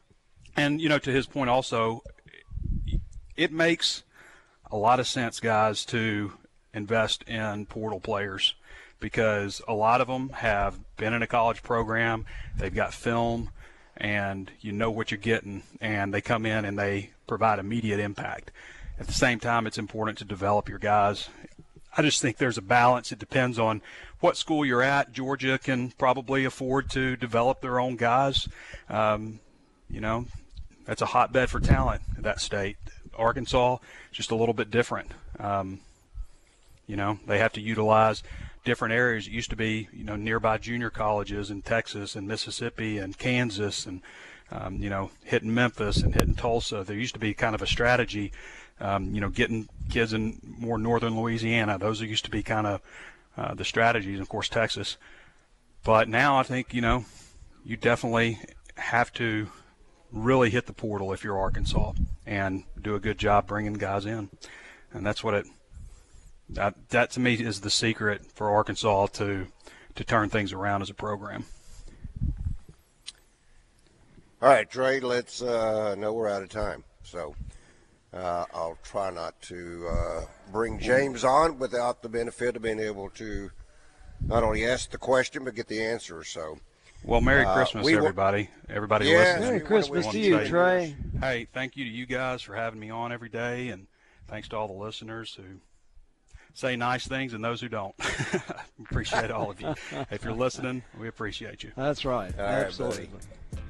and 0.56 0.82
you 0.82 0.90
know, 0.90 1.00
to 1.00 1.12
his 1.12 1.26
point, 1.26 1.50
also, 1.50 2.04
it 3.36 3.52
makes 3.52 4.04
a 4.72 4.78
lot 4.78 5.00
of 5.00 5.08
sense, 5.08 5.40
guys, 5.40 5.86
to 5.86 6.34
invest 6.74 7.24
in 7.24 7.66
portal 7.66 8.00
players 8.00 8.56
because 9.00 9.62
a 9.68 9.74
lot 9.74 10.02
of 10.02 10.08
them 10.08 10.30
have 10.30 10.80
been 10.98 11.14
in 11.14 11.22
a 11.22 11.28
college 11.28 11.64
program, 11.64 12.26
they've 12.58 12.74
got 12.74 12.94
film, 12.94 13.50
and 13.98 14.52
you 14.62 14.72
know 14.72 14.92
what 14.92 15.12
you're 15.12 15.18
getting, 15.18 15.64
and 15.82 16.14
they 16.14 16.22
come 16.22 16.46
in 16.46 16.66
and 16.66 16.78
they 16.78 17.12
provide 17.28 17.60
immediate 17.60 18.00
impact. 18.00 18.52
At 19.00 19.08
the 19.08 19.14
same 19.14 19.40
time, 19.40 19.66
it's 19.66 19.78
important 19.78 20.18
to 20.18 20.26
develop 20.26 20.68
your 20.68 20.80
guys. 20.80 21.30
I 21.96 22.02
just 22.02 22.22
think 22.22 22.38
there's 22.38 22.58
a 22.58 22.62
balance. 22.62 23.12
It 23.12 23.20
depends 23.20 23.58
on 23.58 23.82
what 24.20 24.38
school 24.38 24.66
you're 24.66 24.84
at. 24.84 25.12
Georgia 25.12 25.58
can 25.58 25.92
probably 25.92 26.46
afford 26.46 26.90
to 26.92 27.16
develop 27.16 27.62
their 27.62 27.80
own 27.80 27.96
guys. 27.96 28.48
Um, 28.90 29.40
you 29.90 30.02
know, 30.02 30.26
that's 30.86 31.02
a 31.02 31.08
hotbed 31.08 31.50
for 31.50 31.60
talent, 31.60 32.02
that 32.18 32.42
state. 32.42 32.78
Arkansas, 33.18 33.78
just 34.12 34.32
a 34.32 34.36
little 34.36 34.54
bit 34.54 34.72
different. 34.72 35.12
Um, 35.40 35.80
you 36.88 36.96
know, 36.96 37.20
they 37.28 37.38
have 37.38 37.54
to 37.54 37.62
utilize 37.62 38.24
different 38.64 38.94
areas. 38.94 39.28
It 39.28 39.32
used 39.32 39.50
to 39.50 39.56
be, 39.56 39.88
you 39.94 40.04
know, 40.04 40.16
nearby 40.16 40.58
junior 40.58 40.90
colleges 40.90 41.50
in 41.50 41.62
Texas 41.62 42.16
and 42.16 42.28
Mississippi 42.28 42.98
and 42.98 43.18
Kansas 43.18 43.86
and, 43.86 44.02
um, 44.52 44.76
you 44.76 44.90
know, 44.90 45.12
hitting 45.24 45.54
Memphis 45.54 45.98
and 45.98 46.14
hitting 46.14 46.36
Tulsa. 46.36 46.84
There 46.84 46.96
used 46.96 47.14
to 47.14 47.20
be 47.20 47.34
kind 47.34 47.56
of 47.56 47.62
a 47.62 47.68
strategy 47.68 48.32
um, 48.82 49.14
you 49.14 49.22
know, 49.22 49.30
getting 49.30 49.68
kids 49.90 50.14
in 50.14 50.40
more 50.44 50.78
northern 50.78 51.20
Louisiana. 51.20 51.78
Those 51.78 52.02
used 52.02 52.26
to 52.26 52.32
be 52.32 52.44
kind 52.44 52.68
of 52.68 52.82
uh, 53.38 53.54
the 53.54 53.66
strategies, 53.66 54.20
of 54.20 54.30
course, 54.30 54.50
Texas. 54.50 54.98
But 55.84 56.08
now 56.08 56.38
I 56.38 56.44
think, 56.44 56.74
you 56.74 56.82
know, 56.82 57.06
you 57.64 57.78
definitely 57.78 58.40
have 58.76 59.12
to 59.14 59.50
really 60.12 60.50
hit 60.50 60.66
the 60.66 60.74
portal 60.74 61.14
if 61.14 61.24
you're 61.24 61.38
Arkansas 61.38 61.94
and 62.26 62.64
do 62.82 62.96
a 62.96 63.00
good 63.00 63.18
job 63.18 63.48
bringing 63.48 63.74
guys 63.74 64.06
in. 64.06 64.30
And 64.92 65.06
that's 65.06 65.24
what 65.24 65.34
it, 65.34 65.46
that, 66.50 66.76
that 66.90 67.12
to 67.12 67.20
me 67.20 67.34
is 67.36 67.62
the 67.62 67.70
secret 67.70 68.26
for 68.34 68.50
Arkansas 68.50 69.08
to, 69.08 69.48
to 69.96 70.04
turn 70.04 70.30
things 70.30 70.54
around 70.54 70.82
as 70.82 70.90
a 70.90 70.94
program. 70.94 71.46
All 74.42 74.48
right, 74.48 74.70
Trey, 74.70 75.02
let's 75.02 75.42
uh, 75.42 75.96
know 75.96 76.14
we're 76.14 76.30
out 76.30 76.42
of 76.42 76.50
time. 76.50 76.86
So 77.04 77.36
uh, 78.14 78.46
I'll 78.54 78.78
try 78.84 79.10
not 79.10 79.40
to 79.44 79.88
uh, 79.90 80.22
bring 80.52 80.80
James 80.80 81.24
on 81.24 81.60
without 81.60 82.02
the 82.02 82.10
benefit 82.10 82.56
of 82.56 82.62
being 82.62 82.80
able 82.80 83.10
to 83.12 83.52
not 84.26 84.44
only 84.44 84.66
ask 84.66 84.92
the 84.92 84.98
question 84.98 85.44
but 85.44 85.56
get 85.56 85.68
the 85.68 85.84
answer. 85.84 86.24
So. 86.24 86.58
Well, 87.04 87.22
Merry 87.22 87.46
uh, 87.46 87.54
Christmas, 87.54 87.86
we 87.86 87.96
everybody. 87.96 88.50
Everybody 88.70 89.08
yeah, 89.08 89.18
listening. 89.18 89.48
Merry 89.48 89.60
Christmas 89.62 90.08
to 90.08 90.20
you, 90.20 90.46
Trey. 90.46 90.96
Hey, 91.20 91.48
thank 91.54 91.78
you 91.78 91.86
to 91.86 91.90
you 91.90 92.06
guys 92.06 92.42
for 92.42 92.56
having 92.56 92.80
me 92.80 92.90
on 92.90 93.12
every 93.12 93.30
day, 93.30 93.70
and 93.70 93.88
thanks 94.28 94.50
to 94.50 94.58
all 94.58 94.68
the 94.68 94.74
listeners 94.74 95.34
who 95.34 95.60
say 96.54 96.76
nice 96.76 97.08
things 97.08 97.34
and 97.34 97.44
those 97.44 97.62
who 97.62 97.70
don't. 97.70 97.96
appreciate 98.82 99.32
all 99.32 99.52
of 99.52 99.62
you. 99.62 99.74
If 100.12 100.24
you're 100.24 100.34
listening, 100.34 100.84
we 101.00 101.08
appreciate 101.08 101.64
you. 101.64 101.72
That's 101.76 102.06
right. 102.06 102.32
All 102.38 102.46
right, 102.46 102.66
Absolutely. 102.66 103.08
buddy. 103.08 103.64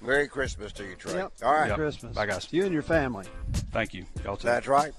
Merry 0.00 0.28
Christmas 0.28 0.72
to 0.72 0.84
you, 0.84 0.94
Trey. 0.94 1.14
Yep. 1.14 1.32
All 1.42 1.52
right. 1.52 1.68
Yep. 1.68 1.76
Christmas. 1.76 2.14
Bye, 2.14 2.26
guys. 2.26 2.48
You 2.52 2.64
and 2.64 2.72
your 2.72 2.82
family. 2.82 3.26
Thank 3.72 3.94
you. 3.94 4.04
Y'all 4.24 4.36
too. 4.36 4.46
That's 4.46 4.68
right. 4.68 4.92